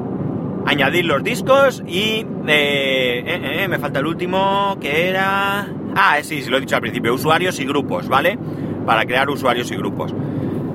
añadir 0.66 1.04
los 1.04 1.22
discos 1.22 1.82
y 1.86 2.26
eh, 2.46 3.62
eh, 3.62 3.68
me 3.68 3.78
falta 3.78 4.00
el 4.00 4.06
último 4.06 4.76
que 4.80 5.08
era... 5.08 5.66
Ah, 5.94 6.18
sí, 6.22 6.42
lo 6.48 6.56
he 6.56 6.60
dicho 6.60 6.76
al 6.76 6.80
principio, 6.80 7.14
usuarios 7.14 7.58
y 7.60 7.64
grupos, 7.64 8.08
¿vale? 8.08 8.38
Para 8.86 9.04
crear 9.04 9.28
usuarios 9.28 9.70
y 9.70 9.76
grupos. 9.76 10.14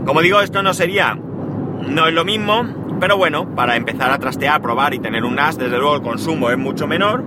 Como 0.05 0.21
digo, 0.21 0.41
esto 0.41 0.63
no 0.63 0.73
sería, 0.73 1.15
no 1.15 2.07
es 2.07 2.13
lo 2.13 2.23
mismo, 2.23 2.63
pero 2.99 3.17
bueno, 3.17 3.55
para 3.55 3.75
empezar 3.75 4.11
a 4.11 4.19
trastear, 4.19 4.61
probar 4.61 4.93
y 4.93 4.99
tener 4.99 5.23
un 5.23 5.35
NAS, 5.35 5.57
desde 5.57 5.77
luego 5.77 5.95
el 5.95 6.01
consumo 6.01 6.49
es 6.49 6.57
mucho 6.57 6.87
menor. 6.87 7.23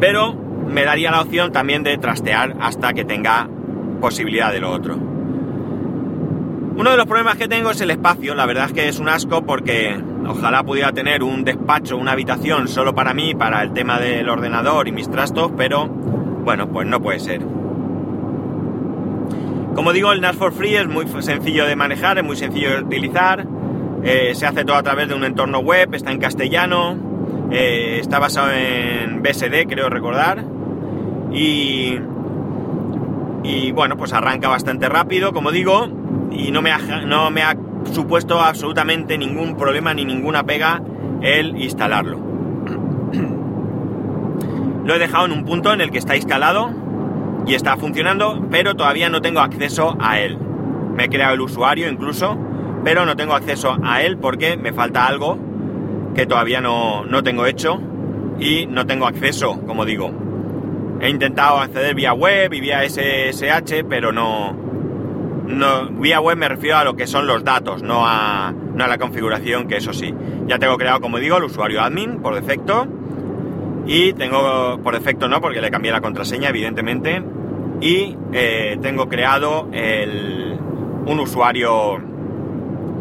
pero 0.00 0.34
me 0.34 0.84
daría 0.84 1.10
la 1.10 1.22
opción 1.22 1.50
también 1.50 1.82
de 1.82 1.98
trastear 1.98 2.56
hasta 2.60 2.92
que 2.92 3.04
tenga 3.04 3.48
posibilidad 4.00 4.52
de 4.52 4.60
lo 4.60 4.70
otro. 4.70 5.07
Uno 6.78 6.92
de 6.92 6.96
los 6.96 7.06
problemas 7.06 7.36
que 7.36 7.48
tengo 7.48 7.72
es 7.72 7.80
el 7.80 7.90
espacio, 7.90 8.36
la 8.36 8.46
verdad 8.46 8.66
es 8.66 8.72
que 8.72 8.86
es 8.86 9.00
un 9.00 9.08
asco 9.08 9.44
porque 9.44 10.00
ojalá 10.28 10.62
pudiera 10.62 10.92
tener 10.92 11.24
un 11.24 11.42
despacho, 11.42 11.96
una 11.96 12.12
habitación 12.12 12.68
solo 12.68 12.94
para 12.94 13.14
mí, 13.14 13.34
para 13.34 13.64
el 13.64 13.72
tema 13.72 13.98
del 13.98 14.28
ordenador 14.28 14.86
y 14.86 14.92
mis 14.92 15.10
trastos, 15.10 15.50
pero 15.56 15.88
bueno, 15.88 16.68
pues 16.68 16.86
no 16.86 17.02
puede 17.02 17.18
ser. 17.18 17.40
Como 19.74 19.92
digo, 19.92 20.12
el 20.12 20.20
NAS 20.20 20.36
for 20.36 20.52
Free 20.52 20.76
es 20.76 20.86
muy 20.86 21.04
sencillo 21.20 21.66
de 21.66 21.74
manejar, 21.74 22.16
es 22.16 22.22
muy 22.24 22.36
sencillo 22.36 22.70
de 22.70 22.82
utilizar, 22.82 23.44
eh, 24.04 24.36
se 24.36 24.46
hace 24.46 24.64
todo 24.64 24.76
a 24.76 24.82
través 24.84 25.08
de 25.08 25.14
un 25.14 25.24
entorno 25.24 25.58
web, 25.58 25.92
está 25.96 26.12
en 26.12 26.20
castellano, 26.20 26.96
eh, 27.50 27.98
está 28.00 28.20
basado 28.20 28.52
en 28.52 29.20
BSD, 29.20 29.66
creo 29.68 29.90
recordar, 29.90 30.44
y, 31.32 31.98
y 33.42 33.72
bueno, 33.72 33.96
pues 33.96 34.12
arranca 34.12 34.46
bastante 34.46 34.88
rápido, 34.88 35.32
como 35.32 35.50
digo, 35.50 35.97
y 36.30 36.50
no 36.50 36.62
me 36.62 36.72
ha, 36.72 36.78
no 36.78 37.30
me 37.30 37.42
ha 37.42 37.56
supuesto 37.92 38.40
absolutamente 38.40 39.18
ningún 39.18 39.56
problema 39.56 39.94
ni 39.94 40.04
ninguna 40.04 40.44
pega 40.44 40.82
el 41.22 41.56
instalarlo. 41.56 42.18
Lo 44.84 44.94
he 44.94 44.98
dejado 44.98 45.26
en 45.26 45.32
un 45.32 45.44
punto 45.44 45.72
en 45.72 45.80
el 45.80 45.90
que 45.90 45.98
está 45.98 46.16
instalado 46.16 46.70
y 47.46 47.54
está 47.54 47.76
funcionando, 47.76 48.46
pero 48.50 48.74
todavía 48.74 49.08
no 49.08 49.20
tengo 49.20 49.40
acceso 49.40 49.96
a 50.00 50.20
él. 50.20 50.38
Me 50.94 51.04
he 51.04 51.08
creado 51.08 51.34
el 51.34 51.40
usuario 51.40 51.88
incluso, 51.88 52.36
pero 52.84 53.06
no 53.06 53.16
tengo 53.16 53.34
acceso 53.34 53.76
a 53.82 54.02
él 54.02 54.18
porque 54.18 54.56
me 54.56 54.72
falta 54.72 55.06
algo 55.06 55.38
que 56.14 56.26
todavía 56.26 56.60
no, 56.60 57.04
no 57.04 57.22
tengo 57.22 57.46
hecho 57.46 57.80
y 58.38 58.66
no 58.66 58.86
tengo 58.86 59.06
acceso, 59.06 59.60
como 59.66 59.84
digo. 59.84 60.10
He 61.00 61.10
intentado 61.10 61.60
acceder 61.60 61.94
vía 61.94 62.12
web 62.12 62.52
y 62.52 62.60
vía 62.60 62.82
SSH, 62.88 63.84
pero 63.88 64.12
no, 64.12 64.67
no, 65.48 65.86
vía 65.86 66.20
web 66.20 66.36
me 66.36 66.46
refiero 66.46 66.76
a 66.76 66.84
lo 66.84 66.94
que 66.94 67.06
son 67.06 67.26
los 67.26 67.42
datos, 67.42 67.82
no 67.82 68.06
a, 68.06 68.52
no 68.52 68.84
a 68.84 68.86
la 68.86 68.98
configuración, 68.98 69.66
que 69.66 69.78
eso 69.78 69.94
sí. 69.94 70.14
Ya 70.46 70.58
tengo 70.58 70.76
creado, 70.76 71.00
como 71.00 71.18
digo, 71.18 71.38
el 71.38 71.44
usuario 71.44 71.80
admin 71.80 72.20
por 72.20 72.34
defecto. 72.34 72.86
Y 73.86 74.12
tengo, 74.12 74.78
por 74.84 74.92
defecto 74.92 75.26
no, 75.26 75.40
porque 75.40 75.62
le 75.62 75.70
cambié 75.70 75.90
la 75.90 76.02
contraseña, 76.02 76.50
evidentemente. 76.50 77.22
Y 77.80 78.14
eh, 78.32 78.78
tengo 78.82 79.08
creado 79.08 79.68
el, 79.72 80.58
un 81.06 81.20
usuario 81.20 81.98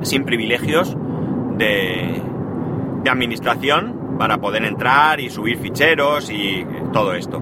sin 0.03 0.23
privilegios 0.23 0.95
de, 1.57 2.21
administración 3.09 4.17
para 4.17 4.37
poder 4.39 4.65
entrar 4.65 5.21
y 5.21 5.29
subir 5.29 5.57
ficheros 5.57 6.29
y 6.29 6.65
todo 6.91 7.13
esto. 7.13 7.41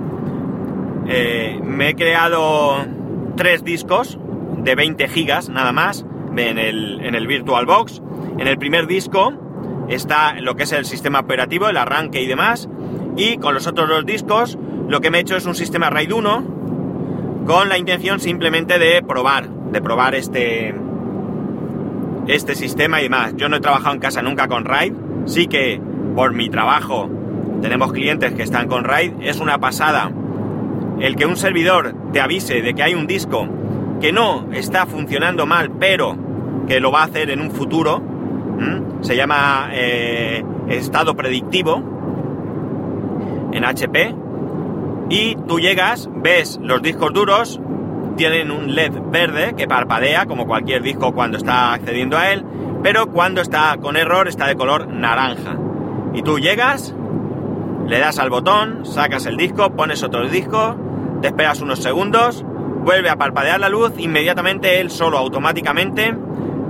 Eh, 1.07 1.59
me 1.63 1.89
he 1.89 1.95
creado 1.95 2.85
tres 3.35 3.63
discos 3.63 4.19
de 4.58 4.75
20 4.75 5.08
gigas 5.08 5.49
nada 5.49 5.71
más 5.71 6.05
en 6.38 6.58
el, 6.58 7.01
en 7.01 7.15
el 7.15 7.27
VirtualBox. 7.27 8.01
En 8.38 8.47
el 8.47 8.58
primer 8.58 8.88
disco 8.88 9.34
está 9.89 10.39
lo 10.39 10.55
que 10.55 10.63
es 10.63 10.71
el 10.71 10.86
sistema 10.86 11.19
operativo, 11.19 11.69
el 11.69 11.77
arranque 11.77 12.21
y 12.21 12.27
demás. 12.27 12.69
Y 13.15 13.38
con 13.38 13.53
los 13.53 13.67
otros 13.67 13.88
dos 13.88 14.05
discos 14.05 14.58
lo 14.88 15.01
que 15.01 15.10
me 15.10 15.17
he 15.17 15.21
hecho 15.21 15.36
es 15.36 15.45
un 15.45 15.55
sistema 15.55 15.89
RAID 15.89 16.12
1 16.12 16.55
con 17.45 17.69
la 17.69 17.77
intención 17.77 18.19
simplemente 18.19 18.79
de 18.79 19.01
probar, 19.03 19.49
de 19.49 19.81
probar 19.81 20.15
este, 20.15 20.75
este 22.27 22.55
sistema 22.55 22.99
y 22.99 23.03
demás. 23.03 23.34
Yo 23.38 23.49
no 23.49 23.58
he 23.58 23.62
trabajado 23.62 23.93
en 23.93 24.01
casa 24.01 24.21
nunca 24.21 24.47
con 24.47 24.65
RAID, 24.65 24.93
sí 25.25 25.47
que 25.47 25.79
por 26.15 26.34
mi 26.34 26.49
trabajo 26.49 27.10
tenemos 27.62 27.93
clientes 27.93 28.34
que 28.34 28.43
están 28.43 28.67
con 28.67 28.84
RAID, 28.84 29.13
es 29.21 29.39
una 29.39 29.60
pasada 29.60 30.12
el 30.99 31.15
que 31.15 31.25
un 31.25 31.36
servidor 31.36 31.95
te 32.13 32.21
avise 32.21 32.62
de 32.62 32.73
que 32.73 32.84
hay 32.84 32.93
un 32.93 33.08
disco 33.08 33.47
que 34.05 34.11
no 34.11 34.49
está 34.53 34.85
funcionando 34.85 35.47
mal, 35.47 35.71
pero 35.79 36.15
que 36.67 36.79
lo 36.79 36.91
va 36.91 37.01
a 37.01 37.05
hacer 37.05 37.31
en 37.31 37.41
un 37.41 37.49
futuro, 37.49 38.03
se 39.01 39.15
llama 39.15 39.69
eh, 39.71 40.45
estado 40.67 41.15
predictivo 41.15 41.81
en 43.51 43.65
HP, 43.65 44.13
y 45.09 45.35
tú 45.47 45.59
llegas, 45.59 46.07
ves 46.17 46.59
los 46.61 46.83
discos 46.83 47.13
duros, 47.13 47.59
tienen 48.15 48.51
un 48.51 48.75
LED 48.75 48.91
verde 49.09 49.55
que 49.57 49.67
parpadea 49.67 50.27
como 50.27 50.45
cualquier 50.45 50.83
disco 50.83 51.11
cuando 51.11 51.39
está 51.39 51.73
accediendo 51.73 52.15
a 52.15 52.31
él, 52.31 52.45
pero 52.83 53.07
cuando 53.07 53.41
está 53.41 53.75
con 53.81 53.97
error 53.97 54.27
está 54.27 54.45
de 54.45 54.55
color 54.55 54.87
naranja. 54.87 55.57
Y 56.13 56.21
tú 56.21 56.37
llegas, 56.37 56.93
le 57.87 57.97
das 57.97 58.19
al 58.19 58.29
botón, 58.29 58.85
sacas 58.85 59.25
el 59.25 59.35
disco, 59.35 59.71
pones 59.71 60.03
otro 60.03 60.29
disco, 60.29 60.75
te 61.23 61.29
esperas 61.29 61.59
unos 61.61 61.79
segundos, 61.79 62.45
vuelve 62.86 63.10
a 63.10 63.15
parpadear 63.17 63.60
la 63.60 63.67
luz, 63.67 63.93
inmediatamente 63.98 64.80
él 64.80 64.91
solo 64.91 65.17
automáticamente 65.17 66.15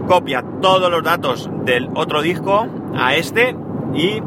copia 0.07 0.43
todos 0.61 0.89
los 0.89 1.03
datos 1.03 1.49
del 1.65 1.89
otro 1.93 2.21
disco 2.21 2.67
a 2.97 3.15
este 3.15 3.53
y 3.93 4.21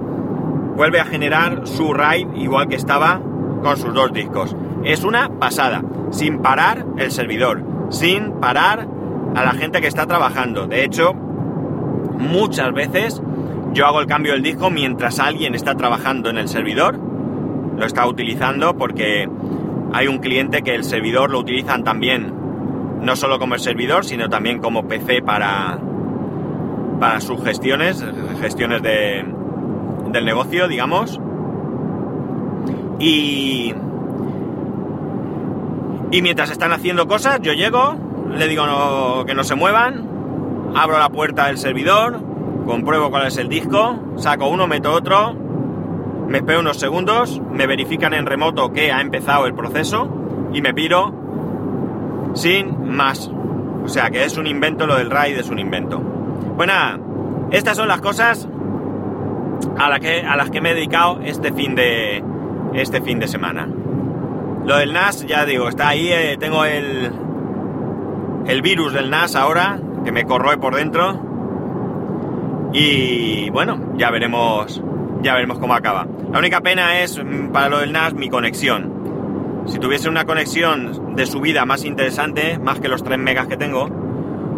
vuelve 0.77 1.01
a 1.01 1.07
generar 1.07 1.67
su 1.67 1.95
RAID 1.95 2.35
igual 2.35 2.69
que 2.69 2.77
estaba 2.77 3.23
con 3.63 3.79
sus 3.79 3.95
dos 3.95 4.13
discos. 4.13 4.55
Es 4.85 5.03
una 5.03 5.31
pasada, 5.31 5.83
sin 6.11 6.41
parar 6.41 6.85
el 6.99 7.11
servidor, 7.11 7.65
sin 7.89 8.33
parar 8.33 8.87
a 9.35 9.45
la 9.45 9.53
gente 9.53 9.81
que 9.81 9.89
está 9.89 10.07
trabajando. 10.07 10.67
De 10.67 10.85
hecho, 10.85 11.15
muchas 11.15 12.71
veces 12.75 13.23
yo 13.73 13.87
hago 13.87 14.01
el 14.01 14.07
cambio 14.07 14.33
del 14.35 14.43
disco 14.43 14.69
mientras 14.69 15.19
alguien 15.19 15.55
está 15.55 15.75
trabajando 15.75 16.29
en 16.29 16.37
el 16.37 16.49
servidor, 16.49 16.99
lo 17.79 17.87
está 17.87 18.07
utilizando 18.07 18.77
porque 18.77 19.27
hay 19.93 20.07
un 20.07 20.19
cliente 20.19 20.63
que 20.63 20.75
el 20.75 20.85
servidor 20.85 21.31
lo 21.31 21.39
utilizan 21.39 21.85
también, 21.85 22.33
no 23.01 23.17
solo 23.17 23.39
como 23.39 23.55
el 23.55 23.61
servidor, 23.61 24.05
sino 24.05 24.29
también 24.29 24.61
como 24.61 24.87
PC 24.87 25.23
para, 25.23 25.79
para 27.01 27.21
sus 27.21 27.43
gestiones, 27.43 28.05
gestiones 28.41 28.83
de, 28.83 29.25
del 30.11 30.25
negocio, 30.25 30.69
digamos. 30.69 31.21
Y, 32.99 33.73
y 36.11 36.23
mientras 36.23 36.51
están 36.51 36.73
haciendo 36.73 37.07
cosas, 37.07 37.41
yo 37.41 37.53
llego, 37.53 37.97
le 38.33 38.49
digo 38.49 39.25
que 39.27 39.35
no 39.35 39.45
se 39.45 39.55
muevan, 39.55 40.09
abro 40.75 40.99
la 40.99 41.09
puerta 41.09 41.47
del 41.47 41.59
servidor, 41.59 42.21
compruebo 42.67 43.11
cuál 43.11 43.27
es 43.27 43.37
el 43.39 43.49
disco, 43.49 43.99
saco 44.17 44.49
uno, 44.49 44.67
meto 44.67 44.93
otro, 44.93 45.48
me 46.29 46.39
espero 46.39 46.61
unos 46.61 46.79
segundos, 46.79 47.41
me 47.51 47.67
verifican 47.67 48.13
en 48.13 48.27
remoto 48.27 48.71
que 48.73 48.93
ha 48.93 49.01
empezado 49.01 49.47
el 49.47 49.55
proceso 49.55 50.09
y 50.53 50.61
me 50.61 50.75
piro 50.75 52.33
sin 52.35 52.91
más. 52.91 53.31
O 53.85 53.89
sea 53.89 54.11
que 54.11 54.25
es 54.25 54.37
un 54.37 54.47
invento, 54.47 54.87
lo 54.87 54.97
del 54.97 55.11
RAID 55.11 55.39
es 55.39 55.49
un 55.49 55.59
invento. 55.59 55.99
Bueno, 55.99 57.49
estas 57.51 57.79
son 57.79 57.89
las 57.89 58.03
cosas 58.03 58.47
a, 59.79 59.99
que, 59.99 60.21
a 60.21 60.37
las 60.37 60.51
que 60.51 60.61
me 60.61 60.73
he 60.73 60.75
dedicado 60.75 61.21
este 61.23 61.51
fin 61.53 61.75
de, 61.75 62.23
este 62.75 63.01
fin 63.01 63.19
de 63.19 63.29
semana. 63.29 63.67
Lo 64.67 64.77
del 64.77 64.93
NAS, 64.93 65.27
ya 65.27 65.47
digo, 65.47 65.69
está 65.69 65.89
ahí, 65.89 66.09
eh, 66.13 66.37
tengo 66.39 66.67
el, 66.67 67.11
el 68.47 68.63
virus 68.63 68.93
del 68.93 69.09
NAS 69.09 69.35
ahora, 69.35 69.81
que 70.05 70.13
me 70.13 70.25
corroe 70.25 70.59
por 70.59 70.75
dentro. 70.75 71.19
Y 72.75 73.49
bueno, 73.49 73.95
ya 73.97 74.11
veremos, 74.11 74.83
ya 75.23 75.35
veremos 75.35 75.59
cómo 75.59 75.75
acaba. 75.75 76.07
La 76.33 76.39
única 76.39 76.61
pena 76.61 77.01
es, 77.01 77.23
mm, 77.23 77.53
para 77.53 77.69
lo 77.69 77.79
del 77.79 77.93
NAS, 77.93 78.15
mi 78.15 78.29
conexión. 78.29 79.65
Si 79.67 79.79
tuviese 79.79 80.09
una 80.09 80.25
conexión 80.25 81.15
de 81.15 81.27
subida 81.27 81.65
más 81.65 81.85
interesante, 81.85 82.59
más 82.59 82.81
que 82.81 82.89
los 82.89 83.03
3 83.03 83.19
megas 83.19 83.47
que 83.47 83.57
tengo, 83.57 83.89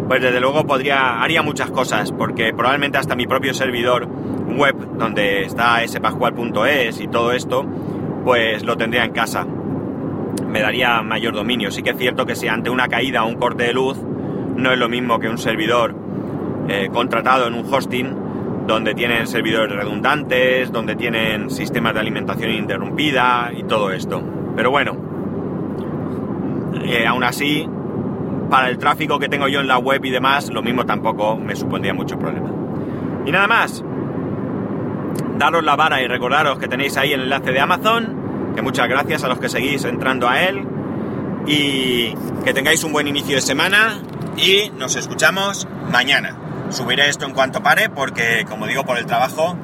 pues 0.07 0.21
desde 0.21 0.39
luego 0.39 0.65
podría, 0.65 1.21
haría 1.21 1.41
muchas 1.41 1.71
cosas, 1.71 2.11
porque 2.11 2.53
probablemente 2.53 2.97
hasta 2.97 3.15
mi 3.15 3.27
propio 3.27 3.53
servidor 3.53 4.07
web, 4.07 4.75
donde 4.97 5.43
está 5.43 5.85
spascual.es 5.87 7.01
y 7.01 7.07
todo 7.07 7.31
esto, 7.31 7.65
pues 8.23 8.63
lo 8.63 8.77
tendría 8.77 9.03
en 9.03 9.11
casa 9.11 9.45
me 10.51 10.61
daría 10.61 11.01
mayor 11.01 11.33
dominio. 11.33 11.71
Sí 11.71 11.81
que 11.81 11.91
es 11.91 11.97
cierto 11.97 12.25
que 12.25 12.35
si 12.35 12.47
ante 12.47 12.69
una 12.69 12.87
caída 12.87 13.23
o 13.23 13.27
un 13.27 13.35
corte 13.35 13.63
de 13.63 13.73
luz 13.73 13.97
no 14.55 14.71
es 14.71 14.77
lo 14.77 14.89
mismo 14.89 15.19
que 15.19 15.29
un 15.29 15.37
servidor 15.37 15.95
eh, 16.67 16.89
contratado 16.91 17.47
en 17.47 17.53
un 17.53 17.73
hosting 17.73 18.15
donde 18.67 18.93
tienen 18.93 19.27
servidores 19.27 19.75
redundantes, 19.75 20.71
donde 20.71 20.95
tienen 20.95 21.49
sistemas 21.49 21.93
de 21.93 21.99
alimentación 21.99 22.51
interrumpida 22.51 23.51
y 23.55 23.63
todo 23.63 23.91
esto. 23.91 24.21
Pero 24.55 24.71
bueno, 24.71 24.97
eh, 26.83 27.05
aún 27.05 27.23
así, 27.23 27.67
para 28.49 28.69
el 28.69 28.77
tráfico 28.77 29.19
que 29.19 29.29
tengo 29.29 29.47
yo 29.47 29.61
en 29.61 29.67
la 29.67 29.77
web 29.77 30.03
y 30.05 30.09
demás, 30.09 30.49
lo 30.51 30.61
mismo 30.61 30.85
tampoco 30.85 31.37
me 31.37 31.55
supondría 31.55 31.93
mucho 31.93 32.17
problema. 32.17 32.49
Y 33.25 33.31
nada 33.31 33.47
más, 33.47 33.83
daros 35.37 35.63
la 35.63 35.75
vara 35.75 36.01
y 36.01 36.07
recordaros 36.07 36.59
que 36.59 36.67
tenéis 36.67 36.97
ahí 36.97 37.13
el 37.13 37.21
enlace 37.21 37.51
de 37.51 37.59
Amazon 37.59 38.21
que 38.55 38.61
muchas 38.61 38.87
gracias 38.87 39.23
a 39.23 39.27
los 39.27 39.39
que 39.39 39.49
seguís 39.49 39.83
entrando 39.85 40.27
a 40.27 40.41
él 40.41 40.65
y 41.47 42.13
que 42.43 42.53
tengáis 42.53 42.83
un 42.83 42.93
buen 42.93 43.07
inicio 43.07 43.35
de 43.35 43.41
semana 43.41 43.99
y 44.37 44.69
nos 44.77 44.95
escuchamos 44.95 45.67
mañana. 45.91 46.40
Subiré 46.71 47.09
esto 47.09 47.25
en 47.25 47.33
cuanto 47.33 47.61
pare 47.61 47.89
porque, 47.89 48.45
como 48.49 48.65
digo, 48.65 48.83
por 48.83 48.97
el 48.97 49.05
trabajo, 49.05 49.55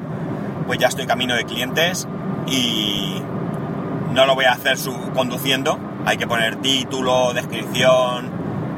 pues 0.66 0.78
ya 0.78 0.88
estoy 0.88 1.06
camino 1.06 1.34
de 1.34 1.44
clientes 1.44 2.06
y, 2.46 3.22
no 4.12 4.26
lo 4.26 4.34
voy 4.34 4.46
a 4.46 4.52
hacer 4.52 4.76
conduciendo, 5.14 5.78
hay 6.04 6.16
que 6.16 6.26
poner 6.26 6.56
título, 6.56 7.32
descripción, 7.32 8.30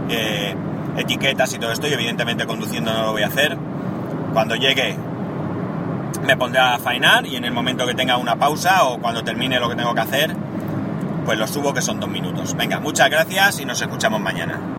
eh, 0.08 0.54
etiquetas 0.96 1.54
y 1.54 1.58
todo 1.58 1.72
esto, 1.72 1.86
y 1.86 1.92
evidentemente 1.92 2.46
conduciendo 2.46 2.92
no 2.92 3.02
lo 3.04 3.12
voy 3.12 3.22
a 3.22 3.28
hacer. 3.28 3.56
Cuando 4.32 4.54
llegue 4.54 4.96
me 6.24 6.36
pondré 6.36 6.60
a 6.60 6.78
faenar 6.78 7.26
y 7.26 7.36
en 7.36 7.44
el 7.44 7.52
momento 7.52 7.86
que 7.86 7.94
tenga 7.94 8.16
una 8.16 8.36
pausa 8.36 8.84
o 8.84 8.98
cuando 9.00 9.24
termine 9.24 9.58
lo 9.58 9.68
que 9.68 9.76
tengo 9.76 9.94
que 9.94 10.00
hacer, 10.00 10.36
pues 11.24 11.38
lo 11.38 11.46
subo 11.46 11.72
que 11.72 11.80
son 11.80 11.98
dos 12.00 12.10
minutos. 12.10 12.54
Venga, 12.54 12.78
muchas 12.80 13.08
gracias 13.08 13.60
y 13.60 13.64
nos 13.64 13.80
escuchamos 13.80 14.20
mañana. 14.20 14.60